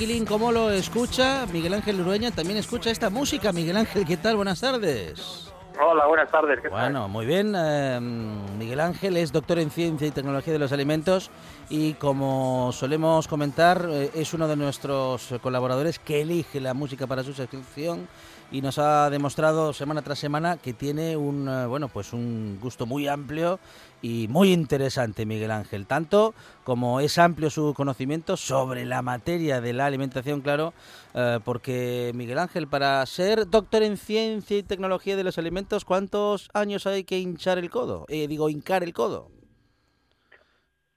[0.00, 3.52] Así tranquilín como lo escucha, Miguel Ángel Urueña también escucha esta música.
[3.52, 4.36] Miguel Ángel, ¿qué tal?
[4.36, 5.52] Buenas tardes.
[5.78, 6.58] Hola, buenas tardes.
[6.70, 7.54] bueno, muy bien.
[7.54, 11.30] Em, Miguel Ángel es doctor en Ciencia y Tecnología de los Alimentos
[11.68, 17.22] y como solemos comentar, eh, es uno de nuestros colaboradores que elige la música para
[17.22, 18.08] su sección
[18.50, 22.86] y nos ha demostrado semana tras semana que tiene un eh, bueno pues un gusto
[22.86, 23.60] muy amplio
[24.02, 25.86] y muy interesante Miguel Ángel.
[25.86, 26.34] Tanto
[26.64, 30.72] como es amplio su conocimiento sobre la materia de la alimentación claro
[31.14, 36.48] eh, porque Miguel Ángel para ser doctor en ciencia y tecnología de los alimentos cuántos
[36.52, 39.39] años hay que hinchar el codo eh, digo hincar el codo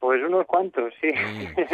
[0.03, 1.13] pues unos cuantos, sí.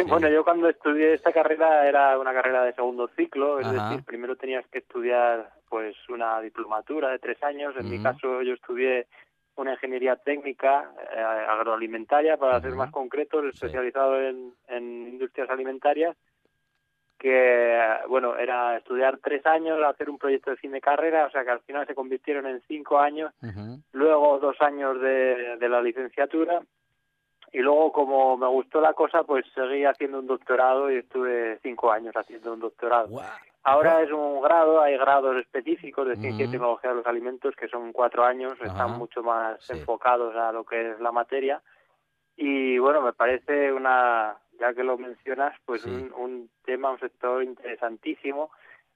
[0.06, 4.36] bueno, yo cuando estudié esta carrera era una carrera de segundo ciclo, es decir, primero
[4.36, 7.74] tenías que estudiar pues una diplomatura de tres años.
[7.76, 9.08] En mi caso yo estudié
[9.56, 16.16] una ingeniería técnica eh, agroalimentaria, para ser más concreto, especializado en, en industrias alimentarias
[17.18, 21.44] que bueno era estudiar tres años hacer un proyecto de fin de carrera o sea
[21.44, 23.30] que al final se convirtieron en cinco años
[23.92, 26.62] luego dos años de, de la licenciatura
[27.52, 31.90] y luego como me gustó la cosa pues seguí haciendo un doctorado y estuve cinco
[31.90, 33.08] años haciendo un doctorado.
[33.62, 37.68] Ahora es un grado hay grados específicos de ciencia y tecnología de los alimentos que
[37.68, 41.60] son cuatro años están mucho más enfocados a lo que es la materia.
[42.36, 47.42] Y bueno me parece una ya que lo mencionas pues un, un tema un sector
[47.42, 48.50] interesantísimo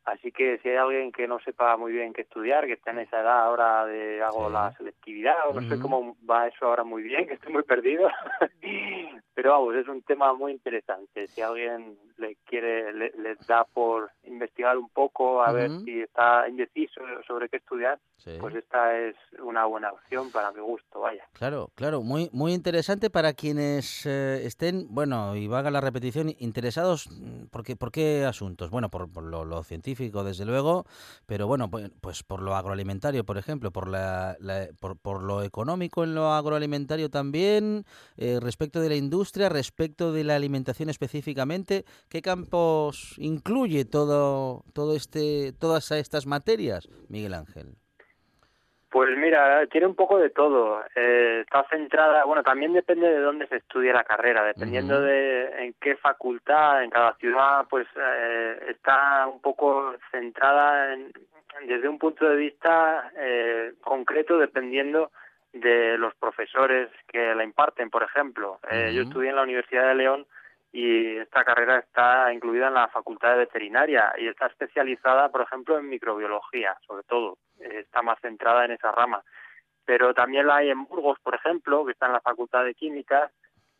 [0.04, 2.98] Así que si hay alguien que no sepa muy bien qué estudiar, que está en
[2.98, 7.02] esa edad ahora de hago la selectividad, o no sé cómo va eso ahora muy
[7.02, 8.10] bien, que estoy muy perdido,
[9.34, 11.26] pero vamos, es un tema muy interesante.
[11.28, 13.12] Si alguien le quiere, le,
[13.48, 17.98] da por investigar un poco, a ver si está indeciso sobre qué estudiar,
[18.40, 21.24] pues esta es una buena opción para mi gusto, vaya.
[21.32, 27.08] Claro, claro, muy muy interesante para quienes eh, estén, bueno, y vaga la repetición, interesados,
[27.10, 28.70] mm, porque, ¿por qué asuntos?
[28.70, 30.84] Bueno, por, lo, científico, desde luego,
[31.26, 34.36] pero bueno, pues, pues por lo agroalimentario, por ejemplo, por, la,
[34.80, 37.84] por, por, lo económico en lo agroalimentario también,
[38.16, 44.13] eh, respecto de la industria, respecto de la alimentación específicamente, ¿Qué campos incluye todo,
[44.72, 47.76] todo este, todas estas materias, Miguel Ángel?
[48.94, 50.80] Pues mira, tiene un poco de todo.
[50.94, 55.74] Eh, está centrada, bueno, también depende de dónde se estudie la carrera, dependiendo de en
[55.80, 60.96] qué facultad, en cada ciudad, pues eh, está un poco centrada
[61.66, 65.10] desde un punto de vista eh, concreto, dependiendo
[65.52, 68.60] de los profesores que la imparten, por ejemplo.
[68.92, 70.24] Yo estudié en la Universidad de León
[70.74, 75.78] y esta carrera está incluida en la Facultad de Veterinaria y está especializada, por ejemplo,
[75.78, 79.22] en microbiología, sobre todo, está más centrada en esa rama.
[79.84, 83.30] Pero también la hay en Burgos, por ejemplo, que está en la Facultad de Química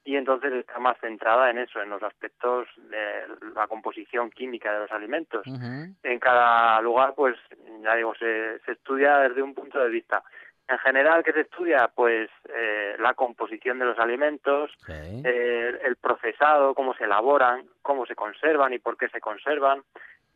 [0.05, 3.27] y entonces está más centrada en eso, en los aspectos de
[3.57, 5.45] la composición química de los alimentos.
[5.47, 7.37] En cada lugar, pues,
[7.83, 10.23] ya digo, se, se estudia desde un punto de vista.
[10.67, 11.91] En general, ¿qué se estudia?
[11.95, 18.15] Pues eh, la composición de los alimentos, eh, el procesado, cómo se elaboran, cómo se
[18.15, 19.83] conservan y por qué se conservan,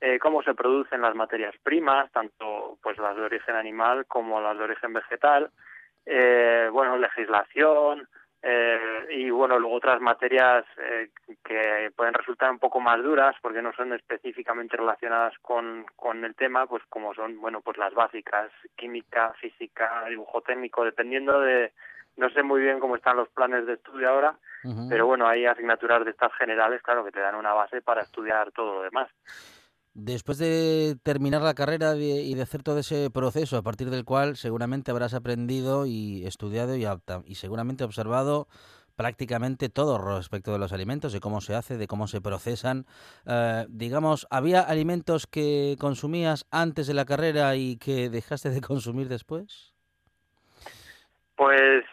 [0.00, 4.58] eh, cómo se producen las materias primas, tanto pues las de origen animal como las
[4.58, 5.50] de origen vegetal,
[6.72, 8.08] bueno, legislación,
[8.40, 11.10] Eh, y bueno, luego otras materias eh,
[11.44, 16.36] que pueden resultar un poco más duras porque no son específicamente relacionadas con, con el
[16.36, 21.72] tema, pues como son, bueno, pues las básicas, química, física, dibujo técnico, dependiendo de,
[22.16, 24.36] no sé muy bien cómo están los planes de estudio ahora,
[24.88, 28.50] pero bueno, hay asignaturas de estas generales, claro, que te dan una base para estudiar
[28.52, 29.08] todo lo demás.
[30.00, 34.36] Después de terminar la carrera y de hacer todo ese proceso, a partir del cual
[34.36, 38.46] seguramente habrás aprendido y estudiado y, seguramente observado
[38.94, 42.86] prácticamente todo respecto de los alimentos, de cómo se hace, de cómo se procesan.
[43.26, 49.08] Eh, digamos, ¿había alimentos que consumías antes de la carrera y que dejaste de consumir
[49.08, 49.74] después?
[51.38, 51.84] Pues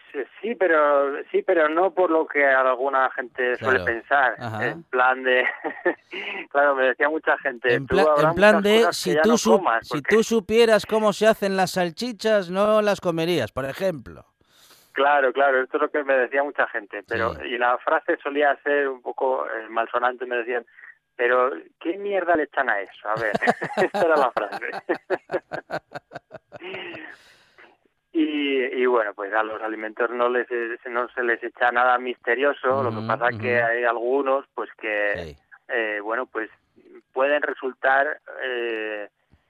[0.42, 4.36] sí, pero sí, pero no por lo que alguna gente suele pensar.
[4.59, 5.45] En plan de,
[6.50, 7.75] claro, me decía mucha gente.
[7.75, 13.00] En, plan de, si tú, si tú supieras cómo se hacen las salchichas, no las
[13.00, 14.25] comerías, por ejemplo.
[14.94, 17.03] Claro, claro, esto es lo que me decía mucha gente.
[17.07, 20.25] Pero y la frase solía ser un poco eh, malsonante.
[20.25, 20.65] Me decían,
[21.15, 23.07] pero ¿qué mierda le echan a eso?
[23.07, 23.33] A ver,
[23.77, 24.71] esta era la frase.
[28.17, 30.47] Y, bueno, pues a los alimentos no les
[30.85, 35.35] no se les echa nada misterioso, lo que pasa es que hay algunos pues que
[35.67, 36.50] eh, bueno, pues
[37.12, 39.09] pueden resultar eh,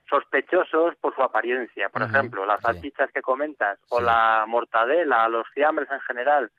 [0.10, 1.90] sospechosos por su apariencia.
[1.90, 6.50] Por ejemplo, las salchichas que comentas o la mortadela, los fiambres en general,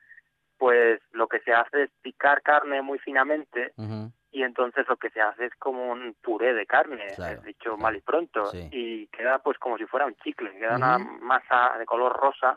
[0.57, 3.73] pues lo que se hace es picar carne muy finamente
[4.37, 7.07] y entonces lo que se hace es como un puré de carne,
[7.43, 11.75] dicho mal y pronto, y queda pues como si fuera un chicle, queda una masa
[11.79, 12.55] de color rosa,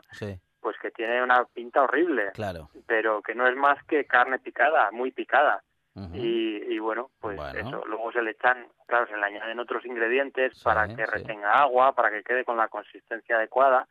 [0.59, 2.69] pues que tiene una pinta horrible, claro.
[2.85, 5.63] pero que no es más que carne picada, muy picada.
[6.13, 10.87] y, bueno, pues eso, luego se le echan, claro, se le añaden otros ingredientes para
[10.87, 13.87] que retenga agua, para que quede con la consistencia adecuada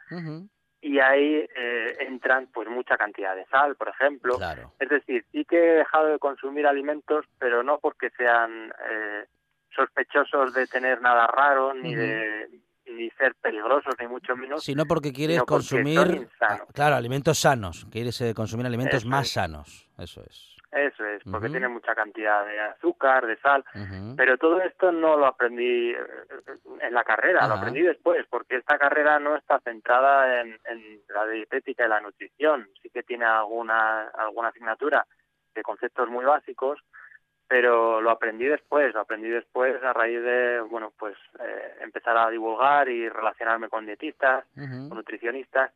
[0.83, 4.39] y ahí eh, entran pues mucha cantidad de sal, por ejemplo.
[4.79, 9.27] Es decir, sí que he dejado de consumir alimentos, pero no porque sean eh,
[9.75, 12.49] sospechosos de tener nada raro ni de
[12.87, 16.29] ni ser peligrosos ni mucho menos, sino porque quieres consumir
[16.75, 20.57] claro alimentos sanos, quieres eh, consumir alimentos más sanos, eso es.
[20.73, 23.65] Eso es, porque tiene mucha cantidad de azúcar, de sal,
[24.17, 25.97] pero todo esto no lo aprendí eh,
[26.81, 30.57] en la carrera, lo aprendí después, porque esta carrera no está centrada en,
[31.09, 35.05] la dietética y la nutrición, sí que tiene alguna, alguna asignatura
[35.55, 36.79] de conceptos muy básicos,
[37.49, 42.31] pero lo aprendí después, lo aprendí después a raíz de, bueno, pues eh, empezar a
[42.31, 45.73] divulgar y relacionarme con dietistas, con nutricionistas,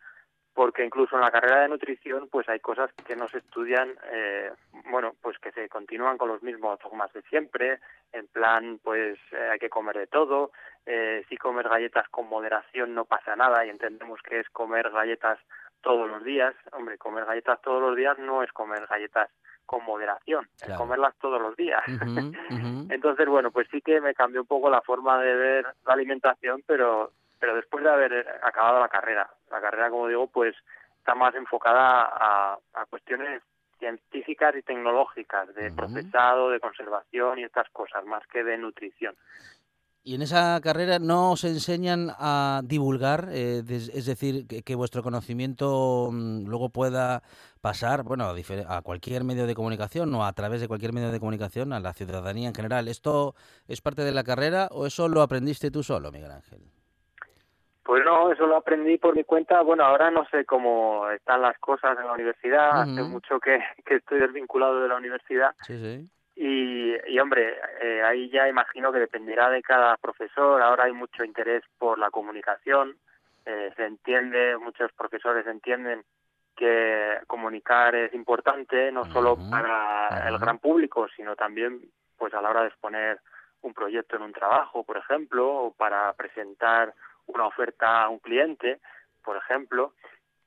[0.54, 4.52] porque incluso en la carrera de nutrición pues hay cosas que no se estudian eh,
[4.90, 7.80] bueno pues que se continúan con los mismos dogmas de siempre.
[8.12, 10.52] En plan pues eh, hay que comer de todo.
[10.86, 15.38] Eh, si comer galletas con moderación no pasa nada y entendemos que es comer galletas
[15.82, 16.54] todos los días.
[16.72, 19.30] Hombre comer galletas todos los días no es comer galletas
[19.66, 21.82] con moderación, es comerlas todos los días.
[22.90, 26.62] Entonces, bueno, pues sí que me cambió un poco la forma de ver la alimentación,
[26.66, 27.12] pero
[27.44, 29.28] pero después de haber acabado la carrera.
[29.54, 30.56] La carrera, como digo, pues
[30.98, 32.58] está más enfocada a,
[32.90, 33.40] cuestiones
[33.78, 39.14] científicas y tecnológicas, de procesado, de conservación y estas cosas, más que de nutrición.
[40.02, 46.10] Y en esa carrera no os enseñan a divulgar, eh, es decir, que, vuestro conocimiento
[46.12, 47.22] mm, luego pueda
[47.60, 51.20] pasar, bueno, a, a, cualquier medio de comunicación o a través de cualquier medio de
[51.20, 52.88] comunicación a la ciudadanía en general.
[52.88, 53.34] ¿Esto
[53.68, 56.60] es parte de la carrera o eso lo aprendiste tú solo, Miguel Ángel?
[57.84, 59.60] Pues no, eso lo aprendí por mi cuenta.
[59.60, 62.80] Bueno, ahora no sé cómo están las cosas en la universidad.
[62.80, 65.54] Hace mucho que, que, estoy desvinculado de la universidad.
[65.62, 66.08] Sí, sí.
[66.36, 70.62] Y, y hombre, eh, ahí ya imagino que dependerá de cada profesor.
[70.62, 72.96] Ahora hay mucho interés por la comunicación.
[73.44, 76.02] Eh, se entiende, muchos profesores entienden
[76.56, 81.80] que comunicar es importante, no solo para el gran público, sino también
[82.16, 83.20] pues a la hora de exponer
[83.60, 86.94] un proyecto en un trabajo, por ejemplo, o para presentar
[87.26, 88.80] una oferta a un cliente,
[89.22, 89.94] por ejemplo,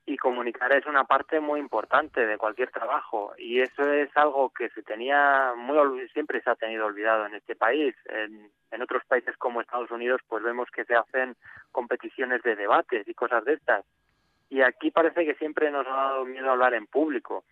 [0.07, 3.33] y comunicar es una parte muy importante de cualquier trabajo.
[3.37, 7.57] Y eso es algo que se tenía muy siempre se ha tenido olvidado en este
[7.57, 7.93] país.
[8.05, 11.35] En, en otros países como Estados Unidos pues vemos que se hacen
[11.73, 13.83] competiciones de debates y cosas de estas.
[14.49, 17.43] Y aquí parece que siempre nos ha dado miedo hablar en público.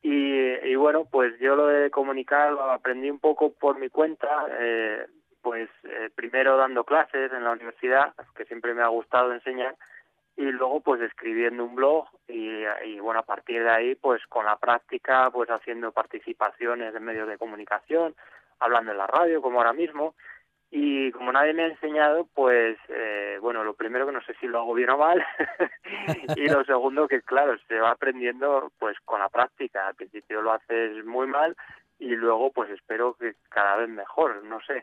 [0.00, 4.46] Y, y bueno pues yo lo de comunicar lo aprendí un poco por mi cuenta
[4.58, 5.06] eh,
[5.44, 9.76] pues eh, primero dando clases en la universidad, que siempre me ha gustado enseñar,
[10.36, 14.56] y luego pues escribiendo un blog y, bueno, a partir de ahí pues con la
[14.56, 18.16] práctica pues haciendo participaciones en medios de comunicación,
[18.58, 20.14] hablando en la radio como ahora mismo
[20.70, 24.46] y como nadie me ha enseñado, pues eh, bueno, lo primero que no sé si
[24.48, 25.24] lo hago bien o mal
[26.36, 29.86] y lo segundo que claro, se va aprendiendo pues con la práctica.
[29.86, 31.54] Al principio lo haces muy mal
[31.98, 34.82] y luego pues espero que cada vez mejor, no sé.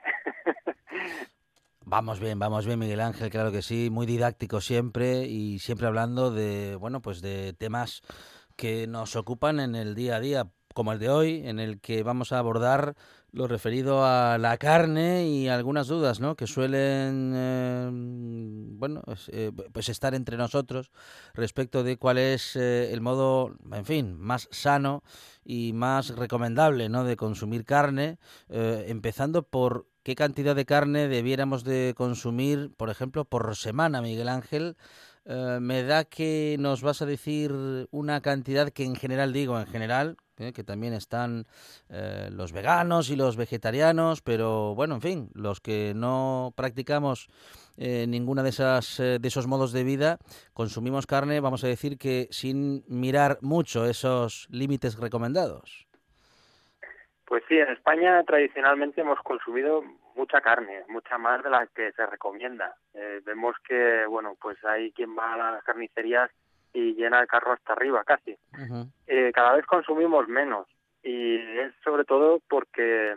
[1.83, 6.31] Vamos bien, vamos bien, Miguel Ángel, claro que sí, muy didáctico siempre y siempre hablando
[6.31, 8.03] de, bueno, pues de temas
[8.55, 10.43] que nos ocupan en el día a día,
[10.75, 12.95] como el de hoy, en el que vamos a abordar
[13.33, 16.35] lo referido a la carne y algunas dudas ¿no?
[16.35, 20.91] que suelen eh, bueno eh, pues estar entre nosotros
[21.33, 25.03] respecto de cuál es eh, el modo en fin más sano
[25.45, 27.05] y más recomendable ¿no?
[27.05, 28.17] de consumir carne
[28.50, 34.75] empezando por qué cantidad de carne debiéramos de consumir por ejemplo por semana Miguel Ángel
[35.25, 37.53] me da que nos vas a decir
[37.91, 40.53] una cantidad que en general digo en general ¿eh?
[40.53, 41.45] que también están
[41.89, 47.27] eh, los veganos y los vegetarianos, pero bueno, en fin, los que no practicamos
[47.77, 50.17] eh, ninguna de esas de esos modos de vida,
[50.53, 55.88] consumimos carne, vamos a decir que sin mirar mucho esos límites recomendados.
[57.25, 59.83] Pues sí, en España tradicionalmente hemos consumido
[60.15, 62.75] mucha carne, mucha más de la que se recomienda.
[63.25, 66.29] vemos que, bueno, pues hay quien va a las carnicerías
[66.73, 68.37] y llena el carro hasta arriba casi.
[69.07, 70.67] eh, cada vez consumimos menos
[71.03, 73.15] y es sobre todo porque,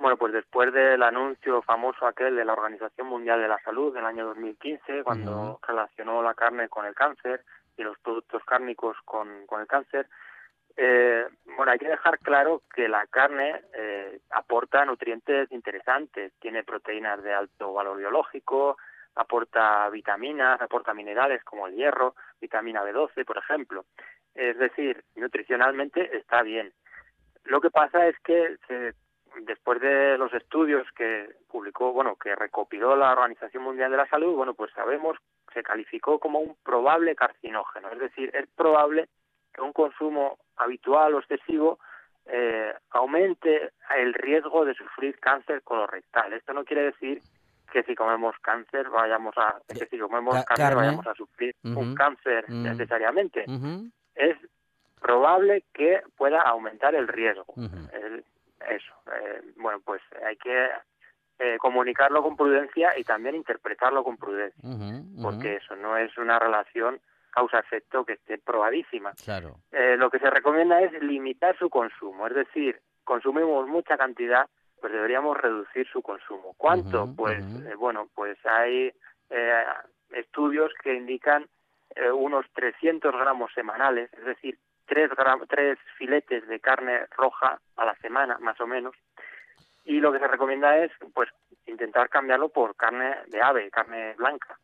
[0.00, 4.06] bueno, pues después del anuncio famoso aquel de la Organización Mundial de la Salud del
[4.06, 7.44] año 2015, cuando relacionó la carne con el cáncer
[7.76, 10.08] y los productos cárnicos con, con el cáncer,
[10.76, 17.22] eh, bueno, hay que dejar claro que la carne eh, aporta nutrientes interesantes, tiene proteínas
[17.22, 18.76] de alto valor biológico,
[19.16, 23.84] aporta vitaminas, aporta minerales como el hierro, vitamina B12, por ejemplo.
[24.34, 26.72] Es decir, nutricionalmente está bien.
[27.44, 28.56] Lo que pasa es que
[29.42, 34.34] después de los estudios que publicó, bueno, que recopiló la Organización Mundial de la Salud,
[34.34, 35.16] bueno, pues sabemos,
[35.52, 37.90] se calificó como un probable carcinógeno.
[37.90, 39.08] Es decir, es probable
[39.52, 41.78] que un consumo habitual o excesivo
[42.26, 46.32] eh, aumente el riesgo de sufrir cáncer colorectal.
[46.32, 47.22] Esto no quiere decir
[47.70, 52.48] que si comemos cáncer vayamos a que si comemos carne, vayamos a sufrir un cáncer
[52.50, 53.44] necesariamente.
[54.14, 54.36] Es
[55.00, 57.46] probable que pueda aumentar el riesgo.
[58.68, 60.68] Eso eh, bueno pues hay que
[61.38, 64.62] eh, comunicarlo con prudencia y también interpretarlo con prudencia
[65.22, 66.98] porque eso no es una relación
[67.30, 69.12] causa-efecto que esté probadísima.
[69.22, 69.56] Claro.
[69.70, 74.48] Eh, lo que se recomienda es limitar su consumo es decir consumimos mucha cantidad
[74.80, 76.54] pues deberíamos reducir su consumo.
[76.56, 77.08] ¿Cuánto?
[77.16, 78.92] pues eh, bueno, pues hay
[79.30, 79.64] eh,
[80.10, 81.46] estudios que indican
[81.94, 85.10] eh, unos 300 gramos semanales, es decir, tres,
[85.48, 88.94] tres filetes de carne roja a la semana, más o menos.
[89.84, 91.28] Y lo que se recomienda es, pues,
[91.66, 94.58] intentar cambiarlo por carne de ave, carne blanca.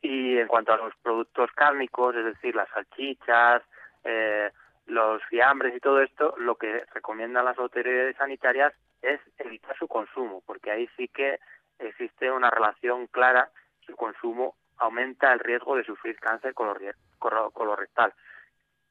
[0.00, 3.62] Y en cuanto a los productos cárnicos, es decir, las salchichas,
[4.86, 10.42] los fiambres y todo esto, lo que recomiendan las autoridades sanitarias es evitar su consumo,
[10.46, 11.38] porque ahí sí que
[11.78, 13.50] existe una relación clara,
[13.84, 18.14] su consumo aumenta el riesgo de sufrir cáncer colorectal,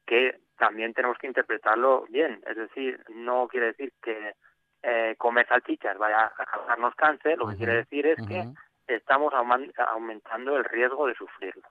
[0.06, 4.34] que también tenemos que interpretarlo bien, es decir, no quiere decir que
[4.82, 8.44] eh, comer salchichas vaya a causarnos cáncer, lo que quiere decir es que
[8.86, 11.62] estamos aumentando el riesgo de sufrirlo.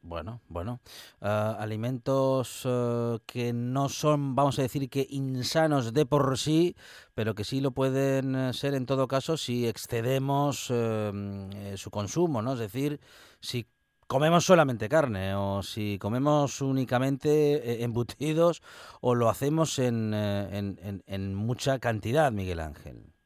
[0.00, 0.80] Bueno, bueno.
[1.20, 6.76] Ah, alimentos eh, que no son, vamos a decir que insanos de por sí,
[7.14, 11.90] pero que sí lo pueden eh, ser en todo caso si excedemos em, eh, su
[11.90, 12.52] consumo, ¿no?
[12.54, 13.00] Es decir,
[13.40, 13.66] si
[14.06, 18.62] comemos solamente carne o si comemos únicamente embutidos
[19.00, 23.17] o lo hacemos en, en, en mucha cantidad, Miguel Ángel.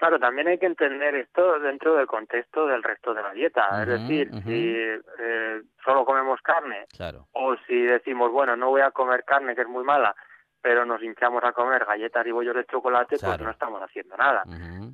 [0.00, 3.82] Claro, también hay que entender esto dentro del contexto del resto de la dieta.
[3.82, 6.86] es decir, si eh, solo comemos carne
[7.32, 10.16] o si decimos, bueno, no voy a comer carne que es muy mala,
[10.62, 14.42] pero nos hinchamos a comer galletas y bollos de chocolate, pues no estamos haciendo nada.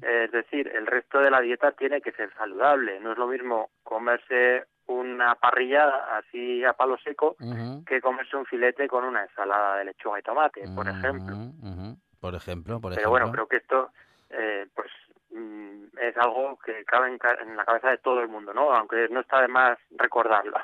[0.02, 2.98] es decir, el resto de la dieta tiene que ser saludable.
[2.98, 7.36] No es lo mismo comerse una parrillada así a palo seco
[7.86, 11.36] que comerse un filete con una ensalada de lechuga y tomate, por ejemplo.
[12.18, 12.96] Por ejemplo, por ejemplo.
[12.96, 13.92] Pero bueno, creo que esto
[14.30, 14.90] eh, pues
[15.30, 18.72] mm, es algo que cabe en, la cabeza de todo el mundo, ¿no?
[18.72, 20.56] Aunque no está de más recordarlo.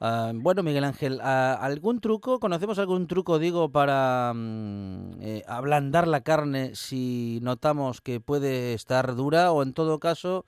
[0.00, 2.40] Ah, bueno, Miguel Ángel, ah, ¿algún truco?
[2.40, 9.14] ¿Conocemos algún truco, digo, para mm, eh, ablandar la carne si notamos que puede estar
[9.14, 10.44] dura o en todo caso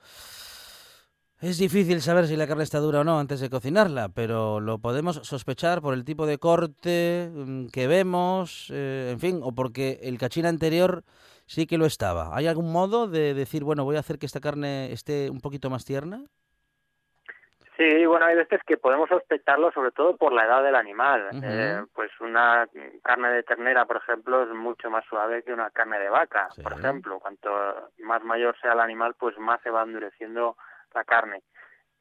[1.39, 4.79] Es difícil saber si la carne está dura o no antes de cocinarla, pero lo
[4.79, 9.99] podemos sospechar por el tipo de corte mm, que vemos, eh, en fin, o porque
[10.01, 11.03] el cachín anterior
[11.47, 12.35] sí que lo estaba.
[12.35, 15.69] ¿Hay algún modo de decir, bueno, voy a hacer que esta carne esté un poquito
[15.69, 16.25] más tierna?
[17.77, 21.29] Sí, bueno, hay veces que podemos sospecharlo sobre todo por la edad del animal.
[21.43, 22.67] eh, pues una
[23.03, 26.73] carne de ternera, por ejemplo, es mucho más suave que una carne de vaca, por
[26.73, 27.19] ejemplo.
[27.19, 27.49] Cuanto
[27.99, 30.57] más mayor sea el animal, pues más se va endureciendo
[30.95, 31.43] la carne.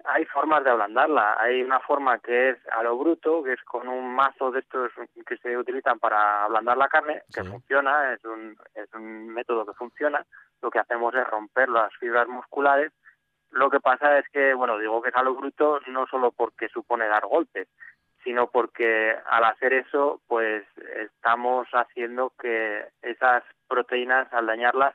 [0.09, 1.37] Hay formas de ablandarla.
[1.39, 4.93] Hay una forma que es a lo bruto, que es con un mazo de estos
[5.27, 9.75] que se utilizan para ablandar la carne, que funciona, es un, es un método que
[9.75, 10.25] funciona.
[10.63, 12.93] Lo que hacemos es romper las fibras musculares
[13.57, 16.69] lo que pasa es que, bueno, digo que es a lo bruto no solo porque
[16.69, 17.69] supone dar golpes,
[18.23, 20.65] sino porque al hacer eso, pues
[20.97, 24.95] estamos haciendo que esas proteínas, al dañarlas,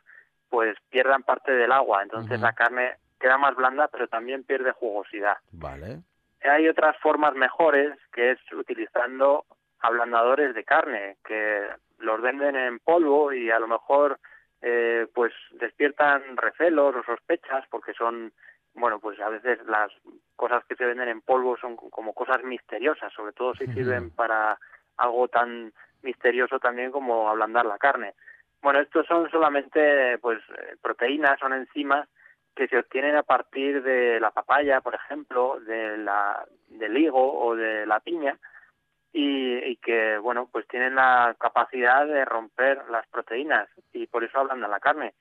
[0.49, 2.03] pues pierdan parte del agua.
[2.03, 5.37] Entonces la carne queda más blanda, pero también pierde jugosidad.
[5.51, 5.99] Vale.
[6.43, 9.45] Hay otras formas mejores, que es utilizando
[9.79, 11.67] ablandadores de carne, que
[11.99, 14.19] los venden en polvo y a lo mejor
[14.61, 18.33] eh, pues despiertan recelos o sospechas porque son
[18.73, 19.91] bueno, pues a veces las
[20.35, 24.57] cosas que se venden en polvo son como cosas misteriosas, sobre todo si sirven para
[24.97, 25.73] algo tan
[26.03, 28.13] misterioso también como ablandar la carne.
[28.61, 32.07] Bueno, estos son solamente pues eh, proteínas, son enzimas
[32.55, 37.55] que se obtienen a partir de la papaya, por ejemplo, de la del higo o
[37.55, 38.37] de la piña
[39.13, 44.39] y, y que bueno, pues tienen la capacidad de romper las proteínas y por eso
[44.39, 45.13] ablandan la carne.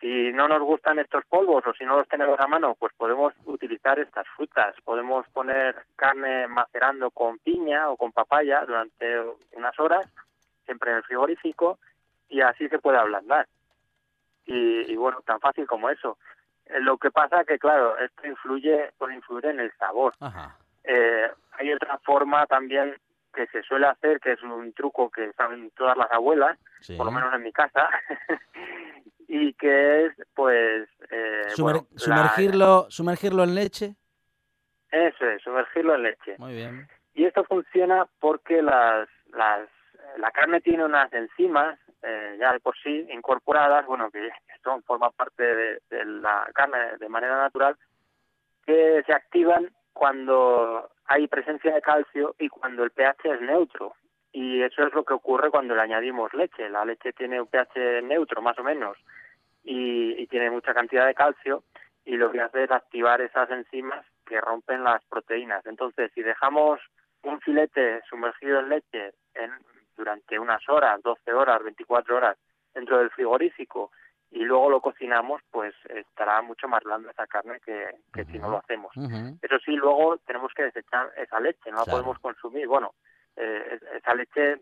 [0.00, 3.34] Si no nos gustan estos polvos o si no los tenemos a mano, pues podemos
[3.44, 4.74] utilizar estas frutas.
[4.82, 9.20] Podemos poner carne macerando con piña o con papaya durante
[9.52, 10.10] unas horas,
[10.64, 11.78] siempre en el frigorífico,
[12.30, 13.46] y así se puede ablandar.
[14.46, 16.16] Y, bueno, tan fácil como eso.
[16.80, 20.14] Lo que pasa que, claro, esto influye, puede influir en el sabor.
[20.84, 22.96] Eh, hay otra forma también
[23.34, 26.58] que se suele hacer, que es un truco que saben todas las abuelas,
[26.96, 27.88] por lo menos en mi casa,
[29.28, 33.94] y que es pues eh, sumergirlo sumergirlo en leche.
[34.90, 36.34] Eso es sumergirlo en leche.
[36.38, 36.88] Muy bien.
[37.14, 39.68] Y esto funciona porque las las
[40.18, 44.30] la carne tiene unas enzimas eh, ya de por sí incorporadas bueno que
[44.62, 47.76] son forman parte de, de la carne de manera natural
[48.64, 53.94] que se activan cuando hay presencia de calcio y cuando el pH es neutro
[54.32, 56.68] y eso es lo que ocurre cuando le añadimos leche.
[56.68, 58.96] La leche tiene un pH neutro, más o menos,
[59.64, 61.64] y, tiene mucha cantidad de calcio,
[62.04, 65.66] y lo que hace es activar esas enzimas que rompen las proteínas.
[65.66, 66.80] Entonces, si dejamos
[67.22, 69.50] un filete sumergido en leche en,
[70.00, 72.38] durante unas horas, 12 horas, 24 horas
[72.72, 73.90] dentro del frigorífico
[74.30, 77.84] y luego lo cocinamos, pues estará mucho más blanda esa carne que,
[78.14, 78.92] que si no lo hacemos.
[78.96, 82.66] Eso sí, luego tenemos que desechar esa leche, no la podemos consumir.
[82.66, 82.94] Bueno,
[83.36, 84.60] eh, esa leche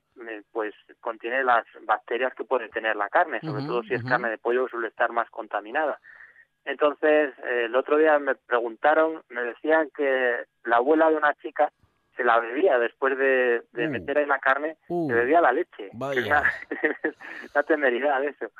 [0.52, 4.38] pues contiene las bacterias que puede tener la carne, sobre todo si es carne de
[4.38, 6.00] pollo suele estar más contaminada.
[6.64, 11.70] Entonces, eh, el otro día me preguntaron, me decían que la abuela de una chica
[12.18, 13.90] se la bebía después de, de uh.
[13.90, 15.06] meter en la carne, se uh.
[15.06, 15.88] bebía la leche.
[15.92, 16.42] Vaya.
[17.54, 18.50] una, temeridad eso.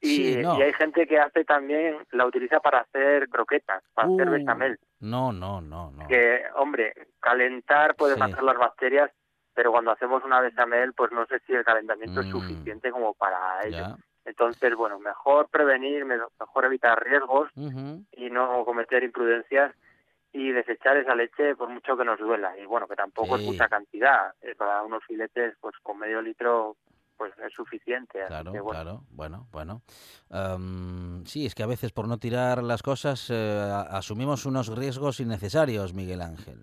[0.00, 4.32] y, y, hay gente que hace también, la utiliza para hacer croquetas, para hacer uh.
[4.32, 4.78] bechamel.
[4.98, 6.08] No, no, no, no.
[6.08, 9.12] Que, hombre, calentar puede matar las bacterias,
[9.54, 12.30] pero cuando hacemos una bechamel, pues no sé si el calentamiento es mm.
[12.32, 13.96] suficiente como para ello.
[14.24, 19.72] Entonces, bueno, mejor prevenir, mejor evitar riesgos y no cometer imprudencias
[20.36, 22.56] y desechar esa leche por mucho que nos duela.
[22.58, 24.34] Y bueno, que tampoco es mucha cantidad.
[24.42, 26.76] Eh, para unos filetes, pues con medio litro
[27.16, 28.22] pues es suficiente.
[28.26, 28.68] Claro, bueno.
[28.68, 29.80] claro, bueno, bueno.
[31.24, 35.94] sí, es que a veces por no tirar las cosas eh, asumimos unos riesgos innecesarios,
[35.94, 36.58] Miguel Ángel.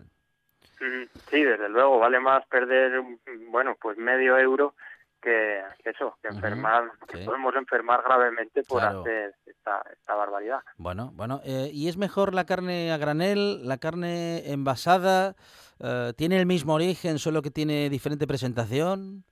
[1.31, 3.01] Sí, desde luego, vale más perder,
[3.49, 4.75] bueno, pues medio euro
[5.23, 6.91] que, eso, que enfermar,
[7.25, 10.59] podemos enfermar gravemente por hacer esta, esta, barbaridad.
[10.77, 15.35] Bueno, bueno, eh, ¿y es mejor la carne a granel, la carne envasada?
[15.79, 19.23] Eh, ¿Tiene el mismo origen, solo que tiene diferente presentación?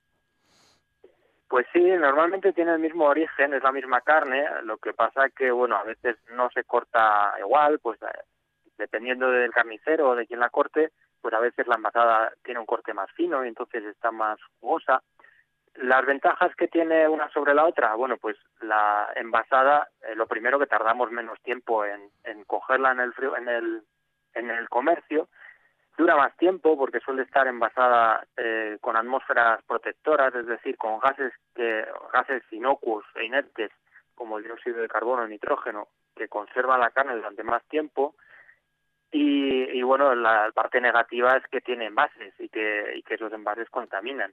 [1.50, 5.52] Pues sí, normalmente tiene el mismo origen, es la misma carne, lo que pasa que,
[5.52, 8.06] bueno, a veces no se corta igual, pues eh,
[8.78, 12.66] dependiendo del carnicero o de quien la corte, pues a veces la envasada tiene un
[12.66, 15.02] corte más fino y entonces está más jugosa.
[15.76, 20.60] Las ventajas que tiene una sobre la otra, bueno, pues la envasada, eh, lo primero
[20.60, 22.12] que tardamos menos tiempo en,
[22.46, 23.82] cogerla en el, frío, en el,
[24.34, 25.30] en el comercio,
[25.98, 31.32] dura más tiempo porque suele estar envasada eh, con atmósferas protectoras, es decir, con gases
[31.56, 33.72] que gases inocuos e inertes
[34.14, 38.16] como el dióxido de carbono o nitrógeno que conservan la carne durante más tiempo
[39.14, 44.32] Y, bueno, la parte negativa es que tiene envases y que esos envases contaminan.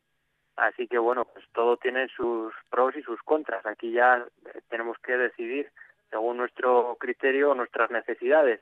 [0.59, 3.65] Así que bueno, pues todo tiene sus pros y sus contras.
[3.65, 4.27] Aquí ya
[4.69, 5.71] tenemos que decidir
[6.11, 8.61] según nuestro criterio o nuestras necesidades.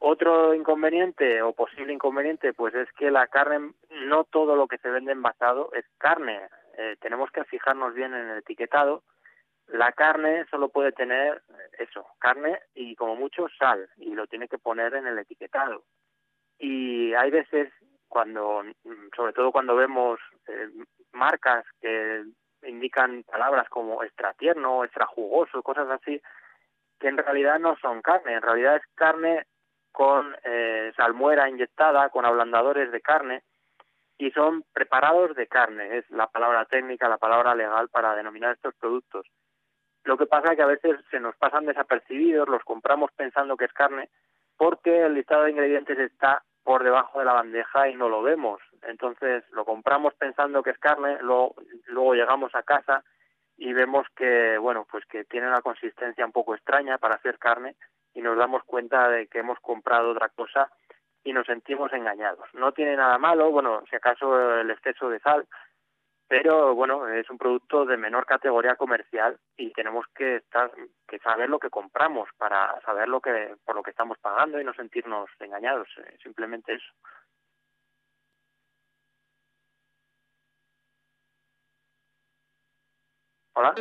[0.00, 3.72] Otro inconveniente o posible inconveniente, pues es que la carne,
[4.06, 6.40] no todo lo que se vende envasado es carne.
[6.76, 9.02] Eh, tenemos que fijarnos bien en el etiquetado.
[9.68, 11.42] La carne solo puede tener
[11.78, 15.84] eso, carne y como mucho sal, y lo tiene que poner en el etiquetado.
[16.58, 17.70] Y hay veces
[18.08, 18.62] cuando,
[19.14, 20.68] sobre todo cuando vemos eh,
[21.12, 22.24] marcas que
[22.62, 26.20] indican palabras como extra tierno, extra jugoso, cosas así,
[26.98, 29.46] que en realidad no son carne, en realidad es carne
[29.92, 33.42] con eh, salmuera inyectada, con ablandadores de carne,
[34.18, 38.74] y son preparados de carne, es la palabra técnica, la palabra legal para denominar estos
[38.74, 39.26] productos.
[40.04, 43.66] Lo que pasa es que a veces se nos pasan desapercibidos, los compramos pensando que
[43.66, 44.08] es carne,
[44.56, 48.60] porque el listado de ingredientes está por debajo de la bandeja y no lo vemos.
[48.82, 51.54] Entonces lo compramos pensando que es carne, luego,
[51.86, 53.02] luego llegamos a casa
[53.56, 57.76] y vemos que bueno pues que tiene una consistencia un poco extraña para ser carne
[58.12, 60.70] y nos damos cuenta de que hemos comprado otra cosa
[61.24, 62.46] y nos sentimos engañados.
[62.52, 65.48] No tiene nada malo, bueno, si acaso el exceso de sal,
[66.28, 70.70] pero bueno, es un producto de menor categoría comercial y tenemos que estar
[71.08, 74.64] que saber lo que compramos para saber lo que por lo que estamos pagando y
[74.64, 76.92] no sentirnos engañados, eh, simplemente eso.
[83.54, 83.74] Hola.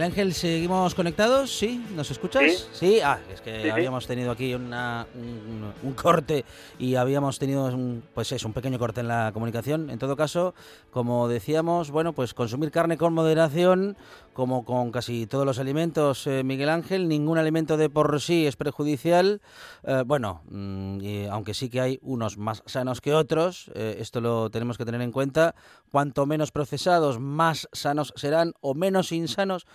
[0.00, 1.50] Miguel Ángel, ¿seguimos conectados?
[1.58, 1.84] ¿Sí?
[1.94, 2.68] ¿Nos escuchas?
[2.72, 3.00] Sí.
[3.04, 6.46] Ah, es que habíamos tenido aquí una, un, corte
[6.78, 9.90] y habíamos tenido un, pues es un pequeño corte en la comunicación.
[9.90, 10.54] En todo caso,
[10.90, 13.98] como decíamos, bueno, pues consumir carne con moderación,
[14.40, 18.56] como con casi todos los alimentos, eh, Miguel Ángel, ningún alimento de por sí es
[18.56, 19.42] perjudicial.
[19.82, 24.48] Eh, bueno, mm, aunque sí que hay unos más sanos que otros, eh, esto lo
[24.50, 25.54] tenemos que tener en cuenta.
[25.92, 29.66] Cuanto menos procesados, más sanos serán o menos insanos.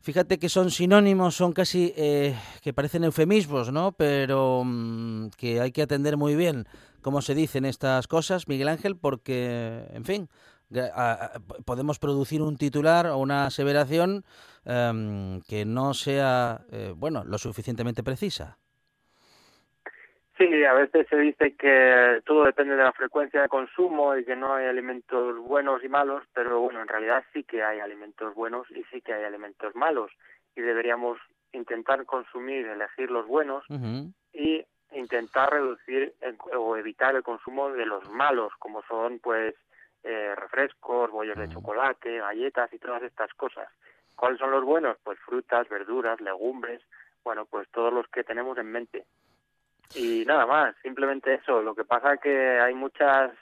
[0.00, 1.92] Fíjate que son sinónimos, son casi
[2.62, 3.90] que parecen eufemismos, ¿no?
[3.90, 6.68] Pero mm, que hay que atender muy bien
[7.02, 10.28] cómo se dicen estas cosas, Miguel Ángel, porque, en fin,
[11.64, 14.24] podemos producir un titular o una aseveración
[14.64, 18.58] em, que no sea, eh, bueno, lo suficientemente precisa.
[20.36, 24.34] Sí, a veces se dice que todo depende de la frecuencia de consumo y que
[24.34, 28.68] no hay alimentos buenos y malos, pero bueno, en realidad sí que hay alimentos buenos
[28.72, 30.10] y sí que hay alimentos malos
[30.56, 31.18] y deberíamos
[31.52, 33.64] intentar consumir, elegir los buenos
[34.32, 36.14] y intentar reducir
[36.52, 39.54] o evitar el consumo de los malos, como son pues
[40.04, 43.68] eh, refrescos, bollos de chocolate, galletas y todas estas cosas.
[44.14, 44.96] ¿Cuáles son los buenos?
[45.02, 46.82] Pues frutas, verduras, legumbres,
[47.24, 49.06] bueno, pues todos los que tenemos en mente.
[49.94, 51.62] Y nada más, simplemente eso.
[51.62, 53.32] Lo que pasa es que hay muchas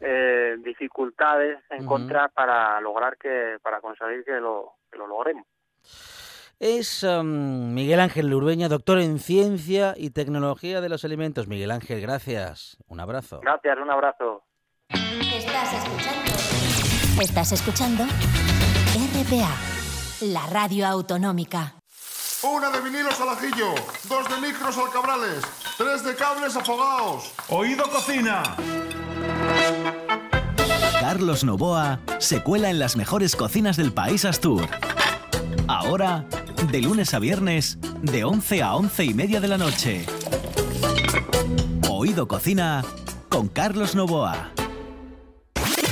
[0.00, 5.46] eh, dificultades en contra para lograr que, para conseguir que lo, que lo logremos.
[6.58, 11.48] Es um, Miguel Ángel Urbeña, doctor en Ciencia y Tecnología de los Alimentos.
[11.48, 12.76] Miguel Ángel, gracias.
[12.86, 13.40] Un abrazo.
[13.40, 14.44] Gracias, un abrazo.
[15.62, 17.22] Estás escuchando.
[17.22, 18.04] Estás escuchando
[18.94, 19.54] RPA,
[20.22, 21.74] la radio autonómica.
[22.42, 23.74] Una de vinilos al ajillo,
[24.08, 25.44] dos de micros al cabrales,
[25.76, 27.32] tres de cables afogados.
[27.48, 28.42] Oído cocina.
[30.98, 34.66] Carlos Novoa se cuela en las mejores cocinas del país Astur.
[35.68, 36.24] Ahora,
[36.70, 40.06] de lunes a viernes, de 11 a 11 y media de la noche.
[41.90, 42.82] Oído Cocina
[43.28, 44.52] con Carlos Novoa.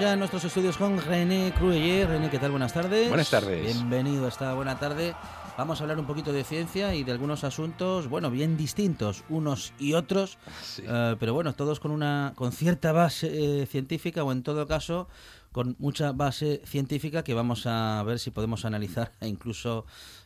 [0.00, 2.08] Ya en nuestros estudios con René Crueller.
[2.08, 2.52] René, ¿qué tal?
[2.52, 3.08] Buenas tardes.
[3.08, 3.62] Buenas tardes.
[3.62, 5.14] Bienvenido a esta buena tarde.
[5.58, 9.74] Vamos a hablar un poquito de ciencia y de algunos asuntos, bueno, bien distintos unos
[9.78, 10.38] y otros,
[10.78, 15.06] eh, pero bueno, todos con una con cierta base eh, científica o en todo caso
[15.52, 19.84] con mucha base científica que vamos a ver si podemos analizar e incluso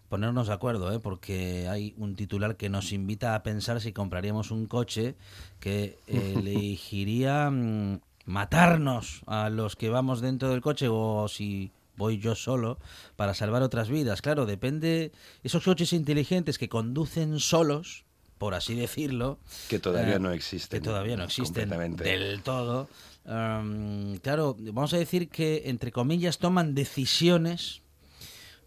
[0.08, 1.00] ponernos de acuerdo, ¿eh?
[1.00, 5.16] porque hay un titular que nos invita a pensar si compraríamos un coche
[5.58, 12.34] que elegiría mm, matarnos a los que vamos dentro del coche o si voy yo
[12.34, 12.78] solo
[13.16, 14.22] para salvar otras vidas.
[14.22, 15.12] Claro, depende.
[15.42, 18.04] Esos coches inteligentes que conducen solos,
[18.38, 19.38] por así decirlo.
[19.68, 20.80] Que todavía eh, no existen.
[20.80, 22.88] Que todavía no existen del todo.
[23.24, 27.82] claro, vamos a decir que, entre comillas, toman decisiones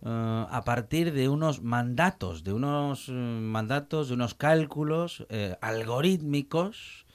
[0.05, 5.25] eh, a partir de unos mandatos, de unos eh, mandatos, de unos cálculos
[5.61, 7.06] algorítmicos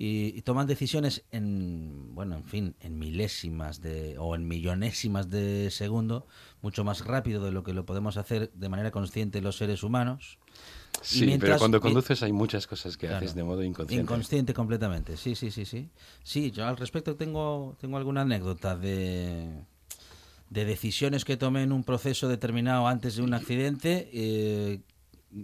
[0.00, 6.28] y, toman decisiones en, bueno, en fin, en milésimas de, o en millonésimas de segundo,
[6.62, 10.38] mucho más rápido de lo que lo podemos hacer de manera consciente los seres humanos.
[11.02, 14.00] Sí, pero cuando conduces hay muchas cosas que haces de modo inconsciente.
[14.00, 15.90] Inconsciente completamente, sí, sí, sí, sí.
[16.22, 19.48] Sí, yo al respecto tengo, tengo alguna anécdota de,
[20.48, 24.80] de decisiones que tomé en un proceso determinado antes de un accidente eh,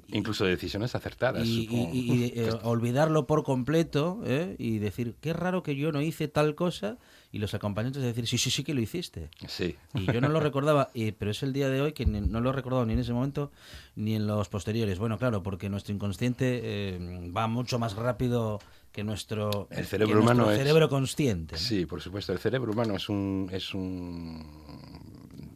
[0.08, 1.46] Incluso decisiones acertadas.
[1.46, 4.56] Y, eh, olvidarlo por completo ¿eh?
[4.58, 6.96] y decir, qué raro que yo no hice tal cosa.
[7.32, 9.28] Y los acompañantes decir, sí, sí, sí que lo hiciste.
[9.48, 9.76] Sí.
[9.92, 12.52] Y yo no lo recordaba, pero es el día de hoy que no lo he
[12.52, 13.50] recordado ni en ese momento
[13.96, 14.98] ni en los posteriores.
[14.98, 18.60] Bueno, claro, porque nuestro inconsciente eh, va mucho más rápido
[18.94, 21.58] que nuestro, el cerebro humano cerebro consciente.
[21.58, 22.32] Sí, por supuesto.
[22.32, 24.93] El cerebro humano es un, es un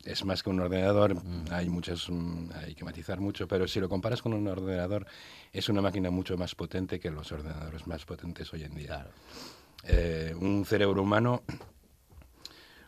[0.09, 1.45] es más que un ordenador, mm.
[1.51, 5.07] hay muchas, mm, hay que matizar mucho, pero si lo comparas con un ordenador,
[5.53, 9.07] es una máquina mucho más potente que los ordenadores más potentes hoy en día.
[9.85, 11.43] Eh, un cerebro humano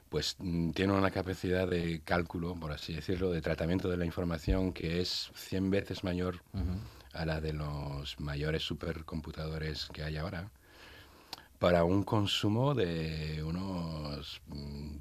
[0.09, 4.73] pues mm, tiene una capacidad de cálculo, por así decirlo, de tratamiento de la información
[4.73, 6.43] que es 100 veces mayor
[7.13, 10.51] a la de los mayores supercomputadores que hay ahora
[11.61, 14.41] para un consumo de unos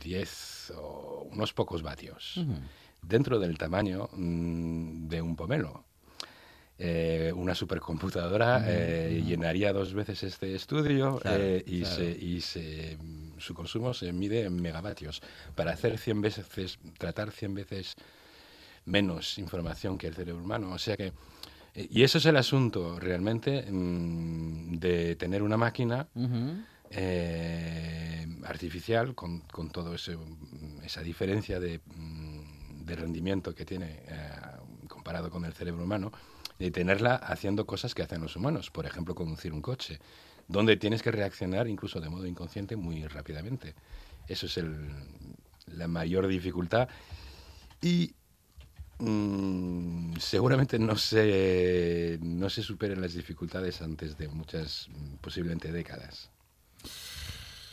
[0.04, 2.46] 10 o unos pocos vatios,
[3.02, 5.86] dentro del tamaño mm, de un pomelo.
[6.78, 12.98] Eh, una supercomputadora eh, llenaría dos veces este estudio eh, y, Se, y se,
[13.38, 15.22] su consumo se mide en megavatios.
[15.56, 17.96] Para hacer 100 veces, tratar 100 veces
[18.84, 20.74] menos información que el cerebro humano.
[20.74, 21.14] O sea que
[21.90, 26.08] y eso es el asunto realmente mm, de tener una máquina
[26.90, 34.32] eh, artificial con, con todo mm, esa diferencia de, mm, de, rendimiento que tiene eh,
[34.88, 36.12] comparado con el cerebro humano,
[36.58, 40.00] de tenerla haciendo cosas que hacen los humanos, por ejemplo, conducir un coche,
[40.48, 43.76] donde tienes que reaccionar incluso de modo inconsciente muy rápidamente.
[44.28, 44.90] Eso es el,
[45.68, 46.90] la mayor dificultad.
[47.82, 48.16] Y
[49.00, 56.30] Mm, seguramente no se, no se superen las dificultades antes de muchas, mm, posiblemente décadas.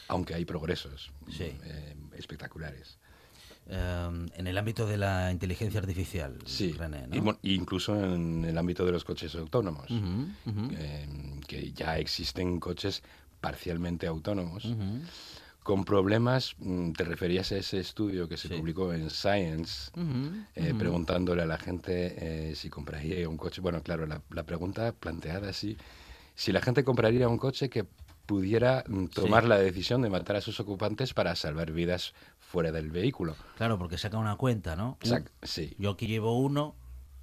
[0.08, 2.98] Aunque hay progresos eh, espectaculares.
[3.68, 7.08] Em, en el ámbito de la inteligencia artificial, sí, René,
[7.42, 13.02] incluso en el ámbito de los coches autónomos, em, que ya existen coches
[13.40, 14.64] parcialmente autónomos
[15.66, 19.90] con problemas, mm, te referías a ese estudio que se publicó en Science,
[20.54, 23.60] eh, preguntándole a la gente eh, si compraría un coche.
[23.60, 25.76] Bueno, claro, la, pregunta planteada así,
[26.36, 27.84] si la gente compraría un coche que
[28.26, 32.92] pudiera mm, tomar la decisión de matar a sus ocupantes para salvar vidas fuera del
[32.92, 33.34] vehículo.
[33.56, 34.98] Claro, porque saca una cuenta, ¿no?
[35.00, 35.74] Exacto, sí.
[35.80, 36.76] Yo aquí llevo uno,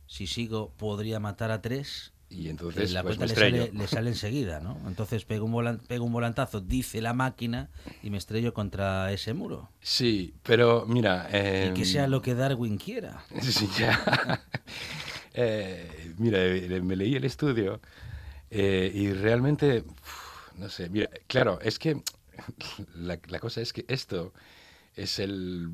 [0.05, 4.59] si sigo podría matar a tres y entonces la pues, le, sale, le, sale, enseguida,
[4.59, 4.77] ¿no?
[4.87, 7.69] Entonces pego un, un volantazo, dice la máquina,
[8.01, 9.69] y me estrello contra ese muro.
[9.81, 11.29] Sí, pero mira...
[11.31, 13.23] y que sea lo que Darwin quiera.
[13.41, 14.41] Sí, ya.
[15.33, 17.79] eh, mira, eh, me leí el estudio
[18.49, 19.83] eh, y realmente,
[20.57, 22.01] no sé, mira, claro, es que
[22.95, 24.33] la, la cosa es que esto
[24.95, 25.69] es el,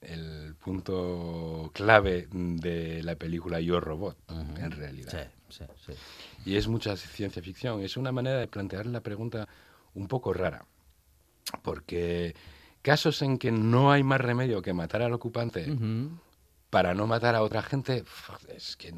[0.00, 5.30] el, punto clave de la película Yo Robot, en realidad.
[5.48, 5.92] Sí, sí,
[6.44, 7.82] Y es mucha ciencia ficción.
[7.82, 9.48] Es una manera de plantear la pregunta
[9.94, 10.64] un poco rara.
[11.62, 12.34] Porque
[12.82, 15.76] casos en que no hay más remedio que matar al ocupante
[16.70, 18.04] para no matar a otra gente,
[18.48, 18.92] es que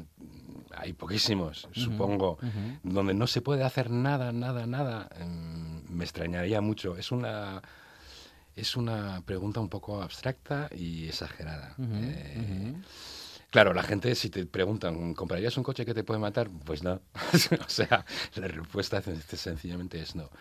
[0.75, 2.39] hay poquísimos, supongo,
[2.83, 5.09] donde no se puede hacer nada, nada, nada.
[5.19, 6.97] Em, me extrañaría mucho.
[6.97, 7.61] Es una
[8.57, 11.75] es una pregunta un poco abstracta y exagerada.
[11.77, 12.73] Eh,
[13.51, 16.49] claro, la gente, si te preguntan, ¿comprarías un coche que te puede matar?
[16.65, 16.99] Pues no.
[17.65, 18.03] o sea,
[18.35, 20.31] la respuesta sencillamente es no.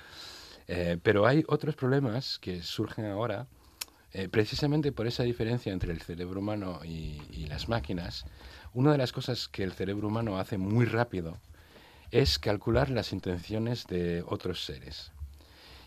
[0.67, 3.47] Eh, pero hay otros problemas que surgen ahora,
[4.13, 8.25] eh, precisamente por esa diferencia entre el cerebro humano y, y, las máquinas.
[8.73, 11.39] Una de las cosas que el cerebro humano hace muy rápido
[12.11, 15.13] es calcular las intenciones de otros seres.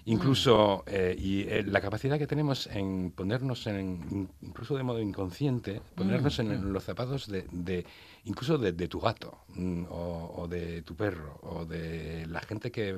[0.05, 0.89] Incluso, mm.
[0.91, 6.39] eh, y eh, la capacidad que tenemos en ponernos en, incluso de modo inconsciente, ponernos
[6.39, 6.71] en, mm.
[6.71, 7.85] los zapatos de,
[8.25, 12.97] incluso de, tu gato, mm, o, de tu perro, o de la gente que,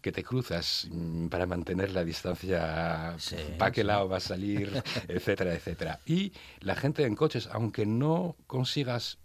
[0.00, 0.88] que te cruzas
[1.30, 3.16] para mantener la distancia,
[3.58, 6.00] para qué lado va a salir, etcétera, etcétera.
[6.06, 9.18] Y la gente en coches, aunque no consigas